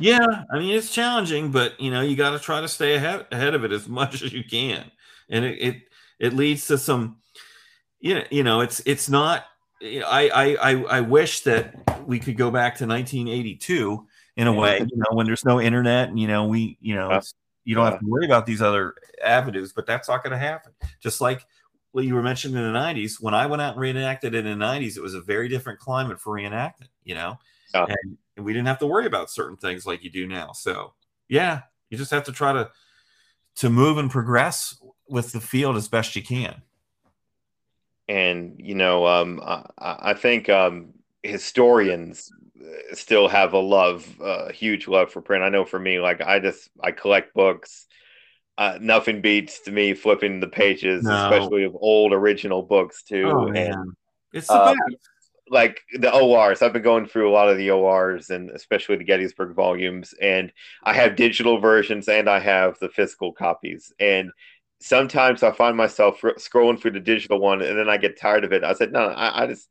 [0.00, 3.26] Yeah, I mean it's challenging, but you know you got to try to stay ahead
[3.32, 4.90] ahead of it as much as you can,
[5.28, 5.82] and it, it
[6.18, 7.18] it leads to some
[8.00, 9.44] you know, you know it's it's not
[9.82, 11.74] I, I I I wish that
[12.06, 14.06] we could go back to 1982
[14.36, 17.20] in a way, you know, when there's no internet and you know we you know
[17.64, 20.72] you don't have to worry about these other avenues, but that's not going to happen.
[21.00, 21.44] Just like
[21.92, 24.58] what you were mentioning in the 90s, when I went out and reenacted it in
[24.58, 27.38] the 90s, it was a very different climate for reenacting, you know,
[27.74, 27.86] yeah.
[27.88, 30.52] and, and we didn't have to worry about certain things like you do now.
[30.52, 30.92] So
[31.28, 32.70] yeah, you just have to try to
[33.56, 36.62] to move and progress with the field as best you can.
[38.08, 42.30] And you know, um, I, I, think um, historians
[42.92, 45.42] still have a love, a huge love for print.
[45.42, 47.86] I know for me, like I just I collect books.
[48.58, 51.14] Uh, nothing beats to me flipping the pages, no.
[51.14, 53.30] especially of old original books too.
[53.32, 53.94] Oh, and
[54.32, 55.08] it's the uh, best
[55.50, 56.60] like the ORs.
[56.60, 60.52] I've been going through a lot of the ORs and especially the Gettysburg volumes, and
[60.84, 63.92] I have digital versions and I have the physical copies.
[63.98, 64.30] And
[64.80, 68.52] sometimes I find myself scrolling through the digital one, and then I get tired of
[68.52, 68.64] it.
[68.64, 69.68] I said, no, I, I just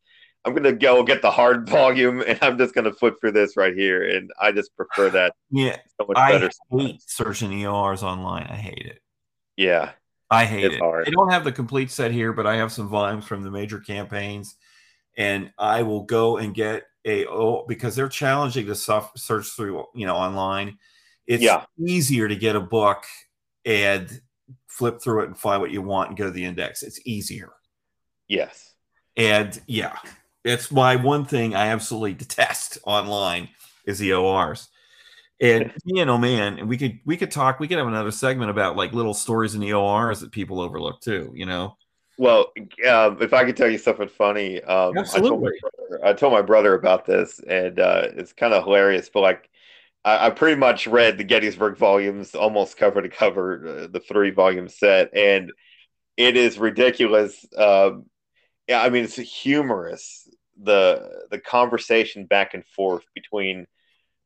[0.48, 3.76] I'm gonna go get the hard volume, and I'm just gonna flip through this right
[3.76, 5.34] here, and I just prefer that.
[5.52, 6.50] Yeah, so much I better.
[6.72, 8.48] hate searching EORs online.
[8.50, 9.02] I hate it.
[9.58, 9.92] Yeah,
[10.32, 10.82] I hate it's it.
[10.82, 11.08] Hard.
[11.08, 13.80] I don't have the complete set here, but I have some volumes from the major
[13.80, 14.56] campaigns
[15.18, 20.06] and I will go and get a oh because they're challenging to search through you
[20.06, 20.78] know online.
[21.26, 21.66] It's yeah.
[21.84, 23.04] easier to get a book
[23.66, 24.22] and
[24.68, 26.84] flip through it and find what you want and go to the index.
[26.84, 27.50] It's easier.
[28.30, 28.76] Yes.
[29.18, 29.98] And yeah,
[30.48, 33.50] it's my one thing I absolutely detest online
[33.86, 34.70] is the ORs.
[35.40, 37.60] And man, oh man, and we could we could talk.
[37.60, 41.00] We could have another segment about like little stories in the ORs that people overlook
[41.02, 41.32] too.
[41.36, 41.78] You know.
[42.18, 42.52] Well,
[42.90, 46.42] um, if I could tell you something funny, um, I told, brother, I, told my
[46.42, 49.10] brother about this, and uh, it's kind of hilarious.
[49.14, 49.48] But like,
[50.04, 54.32] I, I, pretty much read the Gettysburg volumes almost cover to cover, uh, the three
[54.32, 55.52] volume set, and
[56.16, 57.46] it is ridiculous.
[57.56, 58.08] Um,
[58.68, 60.28] yeah, I mean, it's humorous
[60.62, 63.68] the the conversation back and forth between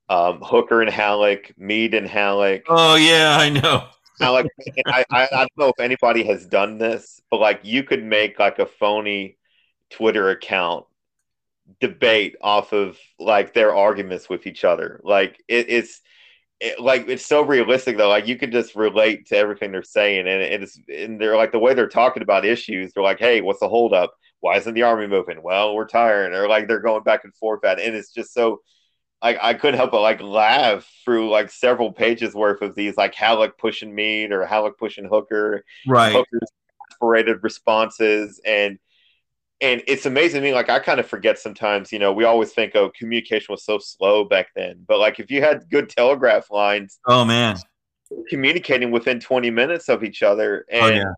[0.09, 2.63] um, Hooker and Halleck, Meade and Halleck.
[2.67, 3.87] Oh yeah, I know.
[4.19, 4.45] Halleck,
[4.87, 8.37] I, I, I don't know if anybody has done this, but like you could make
[8.39, 9.37] like a phony
[9.89, 10.85] Twitter account
[11.79, 14.99] debate off of like their arguments with each other.
[15.03, 16.01] Like it, it's
[16.59, 18.09] it, like it's so realistic though.
[18.09, 21.59] Like you can just relate to everything they're saying, and it's and they're like the
[21.59, 22.93] way they're talking about issues.
[22.93, 24.13] They're like, "Hey, what's the holdup?
[24.41, 25.41] Why isn't the army moving?
[25.41, 27.88] Well, we're tired." Or like they're going back and forth at, it.
[27.88, 28.61] and it's just so
[29.22, 33.13] I, I couldn't help but like laugh through like several pages worth of these like
[33.13, 36.11] Halleck pushing Meade or Halleck pushing Hooker, right?
[36.11, 36.49] Hooker's
[36.91, 38.80] aspirated responses and
[39.61, 40.55] and it's amazing to me.
[40.55, 41.91] Like I kind of forget sometimes.
[41.91, 44.84] You know, we always think, oh, communication was so slow back then.
[44.88, 47.59] But like if you had good telegraph lines, oh man,
[48.27, 51.13] communicating within twenty minutes of each other, oh, and oh, yeah.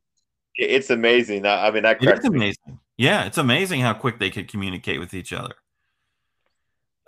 [0.57, 1.45] it's amazing.
[1.45, 2.79] I, mean, that it's amazing.
[3.03, 5.55] Yeah, it's amazing how quick they could communicate with each other.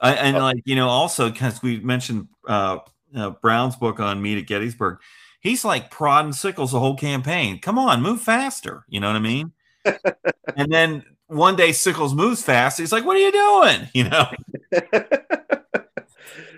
[0.01, 2.79] I, and like you know, also because we mentioned uh,
[3.15, 4.97] uh, Brown's book on Meade at Gettysburg,
[5.39, 7.59] he's like prodding Sickles the whole campaign.
[7.59, 8.83] Come on, move faster.
[8.89, 9.53] You know what I mean?
[10.57, 12.77] and then one day Sickles moves fast.
[12.77, 14.27] He's like, "What are you doing?" You know?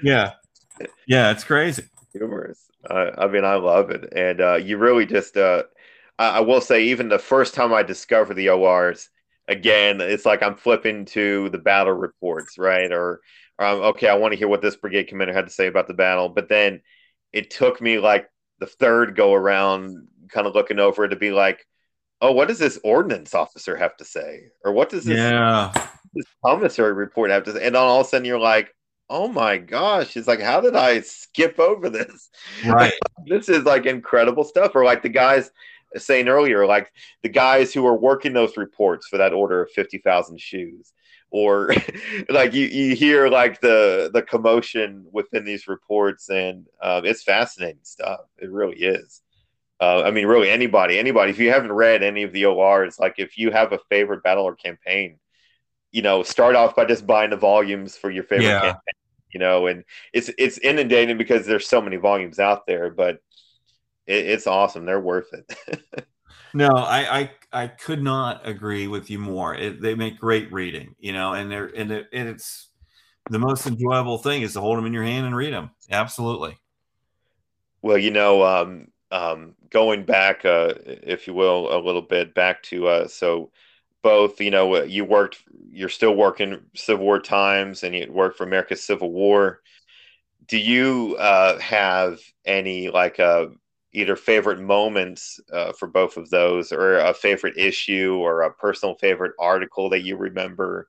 [0.02, 0.32] yeah,
[1.06, 1.84] yeah, it's crazy.
[2.12, 2.72] Humorous.
[2.90, 5.38] Uh, I mean, I love it, and uh, you really just.
[5.38, 5.62] Uh,
[6.18, 9.10] I will say, even the first time I discovered the ORs,
[9.48, 12.92] again, it's like I'm flipping to the battle reports, right?
[12.92, 13.22] Or,
[13.60, 15.94] um, okay, I want to hear what this brigade commander had to say about the
[15.94, 16.30] battle.
[16.30, 16.82] But then
[17.34, 18.30] it took me like
[18.60, 21.66] the third go around, kind of looking over it to be like,
[22.22, 24.48] oh, what does this ordnance officer have to say?
[24.66, 25.72] Or what does this, yeah.
[26.14, 27.66] this commissary report have to say?
[27.66, 28.74] And then all of a sudden you're like,
[29.10, 32.30] oh my gosh, it's like, how did I skip over this?
[32.66, 32.94] Right.
[33.26, 34.76] this is like incredible stuff.
[34.76, 35.52] Or like the guys,
[35.96, 36.92] saying earlier, like
[37.24, 40.94] the guys who are working those reports for that order of 50,000 shoes,
[41.30, 41.74] or
[42.30, 47.80] like you, you hear like the, the commotion within these reports and um, it's fascinating
[47.84, 48.22] stuff.
[48.38, 49.22] It really is.
[49.80, 53.16] Uh, I mean, really anybody, anybody, if you haven't read any of the ORs, like
[53.18, 55.20] if you have a favorite battle or campaign,
[55.92, 58.62] you know, start off by just buying the volumes for your favorite yeah.
[58.62, 58.94] campaign,
[59.32, 59.84] you know, and
[60.14, 63.20] it's, it's inundating because there's so many volumes out there, but
[64.08, 64.86] it, it's awesome.
[64.86, 65.80] They're worth it.
[66.54, 67.32] no, I, I
[67.64, 69.56] I could not agree with you more.
[69.56, 72.70] It, they make great reading, you know, and they're and, it, and it's
[73.30, 75.72] the most enjoyable thing is to hold them in your hand and read them.
[75.92, 76.58] Absolutely.
[77.82, 82.64] Well, you know, um, um, going back, uh, if you will, a little bit back
[82.64, 83.52] to uh, so
[84.02, 88.44] both, you know, you worked, you're still working Civil War times, and you worked for
[88.46, 89.62] America's Civil War.
[90.48, 93.48] Do you uh, have any like uh,
[93.94, 98.96] either favorite moments uh, for both of those or a favorite issue or a personal
[98.96, 100.88] favorite article that you remember.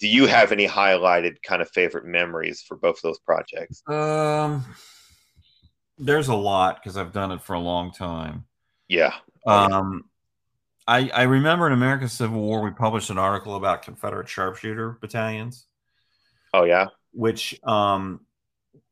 [0.00, 3.82] Do you have any highlighted kind of favorite memories for both of those projects?
[3.88, 4.64] Um
[5.96, 8.44] there's a lot because i've done it for a long time.
[8.88, 9.14] Yeah.
[9.46, 10.04] Um
[10.86, 15.66] I, I remember in America's Civil War, we published an article about Confederate sharpshooter battalions.
[16.52, 18.20] Oh yeah, which um,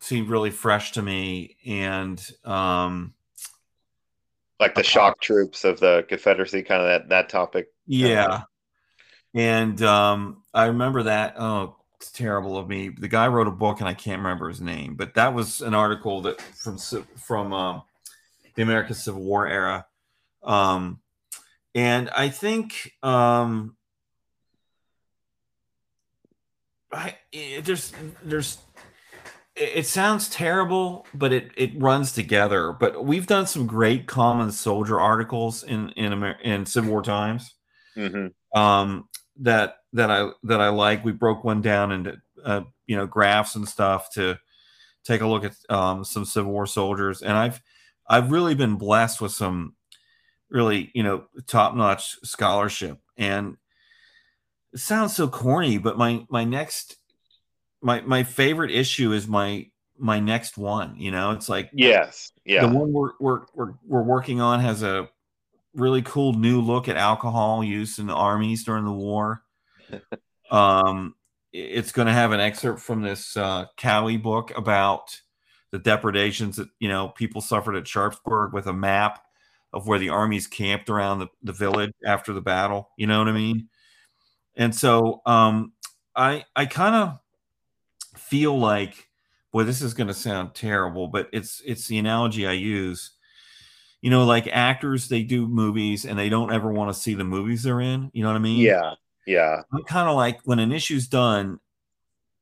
[0.01, 3.15] seemed really fresh to me, and um,
[4.63, 7.67] like the shock troops of the Confederacy, kind of that that topic.
[7.87, 8.43] Yeah,
[9.35, 11.35] and um, I remember that.
[11.37, 12.89] Oh, it's terrible of me.
[12.89, 15.75] The guy wrote a book, and I can't remember his name, but that was an
[15.75, 17.83] article that from from um,
[18.55, 19.85] the American Civil War era,
[20.45, 21.01] um,
[21.75, 23.77] and I think um,
[26.93, 28.59] I, there's there's
[29.55, 32.73] it sounds terrible, but it it runs together.
[32.73, 37.55] But we've done some great common soldier articles in in Amer- in Civil War times.
[37.97, 38.59] Mm-hmm.
[38.59, 39.09] Um,
[39.41, 41.05] that that I that I like.
[41.05, 44.39] We broke one down into uh, you know graphs and stuff to
[45.05, 47.61] take a look at um, some Civil War soldiers, and I've
[48.09, 49.75] I've really been blessed with some
[50.51, 52.99] really you know top notch scholarship.
[53.19, 53.59] And
[54.73, 56.97] it sounds so corny, but my my next
[57.83, 59.67] my my favorite issue is my
[59.99, 60.97] my next one.
[60.97, 62.67] You know, it's like yes, yeah.
[62.67, 65.09] The one we're we're we're, we're working on has a
[65.75, 69.43] really cool new look at alcohol use in the armies during the war.
[70.51, 71.15] um,
[71.53, 75.21] it's going to have an excerpt from this uh, Cowie book about
[75.71, 79.23] the depredations that you know people suffered at Sharpsburg with a map
[79.73, 82.91] of where the armies camped around the, the village after the battle.
[82.97, 83.69] You know what I mean?
[84.55, 85.73] And so um,
[86.15, 87.19] I I kind of
[88.17, 89.09] feel like,
[89.53, 93.13] boy, this is going to sound terrible, but it's it's the analogy I use.
[94.01, 97.25] You know, like actors, they do movies and they don't ever want to see the
[97.25, 98.11] movies they're in.
[98.13, 98.61] You know what I mean?
[98.61, 98.95] Yeah,
[99.27, 99.63] yeah.
[99.73, 101.61] I'm kind of like when an issue's done,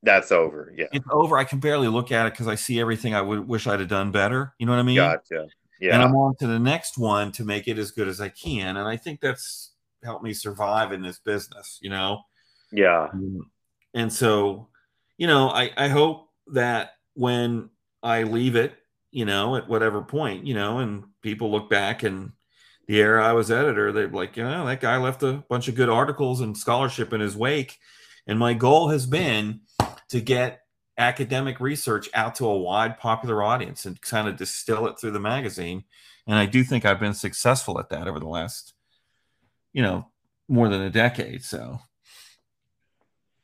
[0.03, 0.73] that's over.
[0.75, 1.37] Yeah, it's over.
[1.37, 3.89] I can barely look at it because I see everything I would wish I'd have
[3.89, 4.55] done better.
[4.59, 4.97] You know what I mean?
[4.97, 5.49] Gotcha.
[5.81, 5.95] Yeah.
[5.95, 8.77] And I'm on to the next one to make it as good as I can.
[8.77, 9.73] And I think that's
[10.05, 12.21] helped me survive in this business, you know?
[12.71, 13.09] Yeah.
[13.15, 13.41] Mm.
[13.95, 14.69] And so,
[15.21, 17.69] you know, I, I hope that when
[18.03, 18.73] I leave it,
[19.11, 22.33] you know, at whatever point, you know, and people look back and
[22.89, 25.75] the era I was editor, they're like, you know, that guy left a bunch of
[25.75, 27.79] good articles and scholarship in his wake.
[28.27, 29.61] And my goal has been
[30.09, 30.63] to get
[30.97, 35.21] academic research out to a wide popular audience and kind of distill it through the
[35.21, 35.85] magazine.
[36.27, 38.73] And I do think I've been successful at that over the last,
[39.75, 40.07] you know,
[40.49, 41.45] more than a decade.
[41.45, 41.81] So.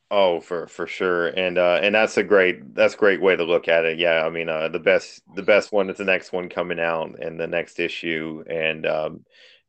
[0.08, 3.42] Oh, for for sure, and uh, and that's a great that's a great way to
[3.42, 3.98] look at it.
[3.98, 7.18] Yeah, I mean, uh, the best the best one is the next one coming out
[7.18, 9.24] and the next issue, and um,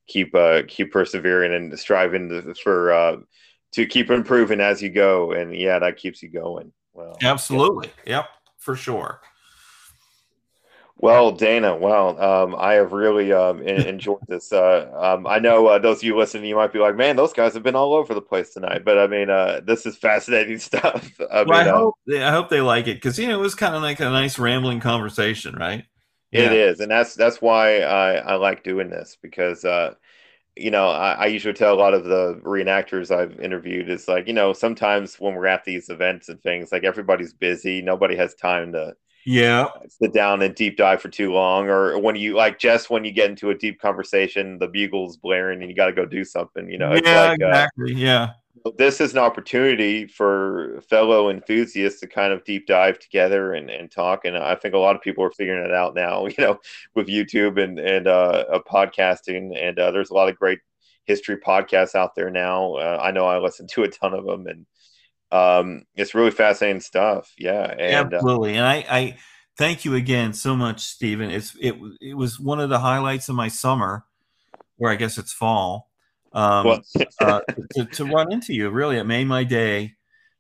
[0.08, 3.18] keep uh, keep persevering and striving to, for uh,
[3.72, 6.72] to keep improving as you go, and yeah, that keeps you going.
[6.94, 7.90] Well, absolutely.
[8.06, 8.18] Yeah.
[8.18, 9.22] Yep, for sure.
[10.99, 14.52] Well, Dana, well, um, I have really um, enjoyed this.
[14.52, 17.34] Uh, um, I know uh, those of you listening, you might be like, "Man, those
[17.34, 20.57] guys have been all over the place tonight." But I mean, uh, this is fascinating
[20.60, 21.11] stuff.
[21.32, 23.41] I, well, mean, I uh, hope I hope they like it because you know it
[23.41, 25.86] was kind of like a nice rambling conversation, right?
[26.32, 26.52] It yeah.
[26.52, 29.94] is, and that's that's why I, I like doing this because uh,
[30.57, 34.28] you know, I, I, usually tell a lot of the reenactors I've interviewed is like,
[34.28, 38.34] you know, sometimes when we're at these events and things, like everybody's busy, nobody has
[38.34, 38.95] time to
[39.28, 43.04] yeah sit down and deep dive for too long, or when you like just when
[43.04, 46.24] you get into a deep conversation, the bugle's blaring and you got to go do
[46.24, 46.70] something.
[46.70, 48.30] You know, yeah, like, uh, exactly, uh, yeah
[48.78, 53.91] this is an opportunity for fellow enthusiasts to kind of deep dive together and, and
[53.91, 54.26] talk.
[54.26, 56.60] And I think a lot of people are figuring it out now, you know,
[56.95, 59.56] with YouTube and, and uh, uh, podcasting.
[59.58, 60.60] And uh, there's a lot of great
[61.06, 62.76] history podcasts out there now.
[62.76, 64.66] Uh, I know I listen to a ton of them and
[65.32, 67.34] um, it's really fascinating stuff.
[67.38, 67.74] Yeah.
[67.78, 68.56] And, uh, Absolutely.
[68.56, 69.18] and I, I
[69.58, 71.30] thank you again so much, Stephen.
[71.32, 74.06] It's, it, it was one of the highlights of my summer
[74.78, 75.88] where I guess it's fall
[76.34, 76.82] um,
[77.20, 77.41] uh,
[77.76, 78.70] to, to, run into you.
[78.70, 79.95] Really, it made my day.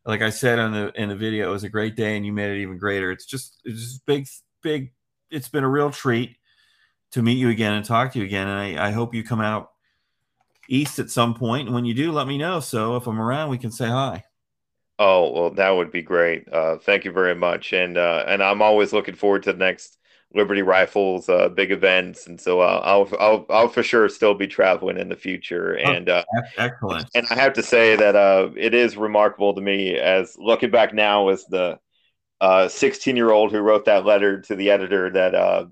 [0.05, 2.31] Like I said in the in the video, it was a great day, and you
[2.31, 3.11] made it even greater.
[3.11, 4.27] It's just it's just big,
[4.61, 4.93] big.
[5.31, 6.37] It's been a real treat
[7.11, 8.47] to meet you again and talk to you again.
[8.47, 9.71] And I, I hope you come out
[10.69, 11.67] east at some point.
[11.67, 12.59] And when you do, let me know.
[12.59, 14.23] So if I'm around, we can say hi.
[14.99, 16.51] Oh well, that would be great.
[16.51, 19.97] Uh, thank you very much, and uh, and I'm always looking forward to the next
[20.33, 24.47] Liberty Rifles uh, big events, and so uh, I'll I'll I'll for sure still be
[24.47, 25.79] traveling in the future.
[25.85, 26.23] Oh, and uh,
[26.57, 27.09] excellent.
[27.13, 30.93] And I have to say that uh, it is remarkable to me as looking back
[30.93, 31.79] now as the
[32.67, 35.65] 16 year old who wrote that letter to the editor that uh,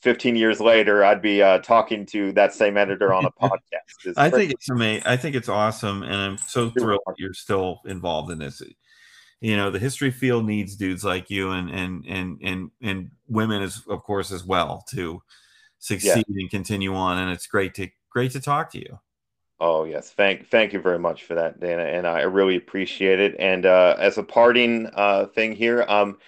[0.00, 4.14] 15 years later I'd be uh, talking to that same editor on a podcast.
[4.16, 5.06] I think it's amazing.
[5.06, 8.62] I think it's awesome, and I'm so thrilled you're still involved in this
[9.40, 13.62] you know the history field needs dudes like you and and and and and women
[13.62, 15.22] as of course as well to
[15.78, 16.40] succeed yeah.
[16.42, 18.98] and continue on and it's great to great to talk to you
[19.60, 23.34] oh yes thank thank you very much for that dana and i really appreciate it
[23.38, 26.18] and uh, as a parting uh, thing here um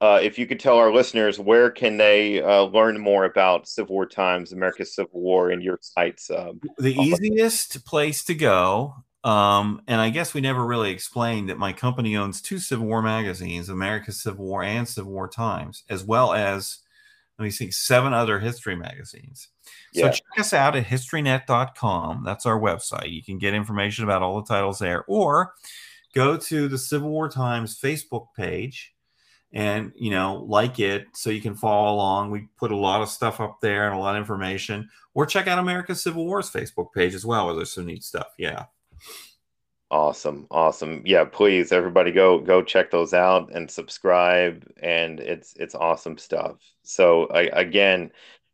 [0.00, 3.94] uh, if you could tell our listeners where can they uh, learn more about Civil
[3.94, 6.30] War Times, America's Civil War, and your sites?
[6.30, 8.94] Um, the easiest place to go
[9.24, 13.02] um, and I guess we never really explained that my company owns two Civil War
[13.02, 16.78] magazines, America's Civil War and Civil War Times, as well as,
[17.38, 19.48] let me see, seven other history magazines.
[19.92, 20.10] So yeah.
[20.10, 22.22] check us out at historynet.com.
[22.24, 23.10] That's our website.
[23.10, 25.54] You can get information about all the titles there, or
[26.14, 28.94] go to the Civil War Times Facebook page
[29.52, 33.08] and you know like it so you can follow along we put a lot of
[33.08, 36.92] stuff up there and a lot of information or check out america's civil wars facebook
[36.92, 38.64] page as well where there's some neat stuff yeah
[39.90, 41.02] Awesome, awesome.
[41.06, 46.56] Yeah, please everybody go go check those out and subscribe and it's it's awesome stuff.
[46.82, 48.10] So I, again,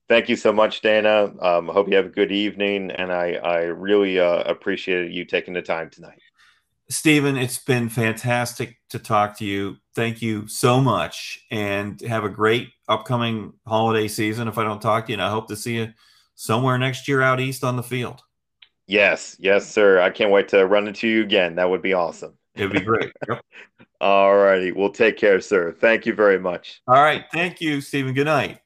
[0.08, 1.32] thank you so much Dana.
[1.40, 5.54] Um hope you have a good evening and I I really uh, appreciated you taking
[5.54, 6.20] the time tonight.
[6.88, 9.76] Stephen, it's been fantastic to talk to you.
[9.94, 15.06] Thank you so much and have a great upcoming holiday season if I don't talk
[15.06, 15.92] to you and I hope to see you
[16.34, 18.20] somewhere next year out east on the field.
[18.86, 20.00] Yes, yes, sir.
[20.00, 21.54] I can't wait to run into you again.
[21.54, 22.36] That would be awesome.
[22.54, 23.12] It'd be great.
[23.28, 23.42] Yep.
[24.00, 24.70] All righty.
[24.70, 25.72] Well, take care, sir.
[25.72, 26.82] Thank you very much.
[26.86, 27.24] All right.
[27.32, 28.12] Thank you, Stephen.
[28.12, 28.58] Good night.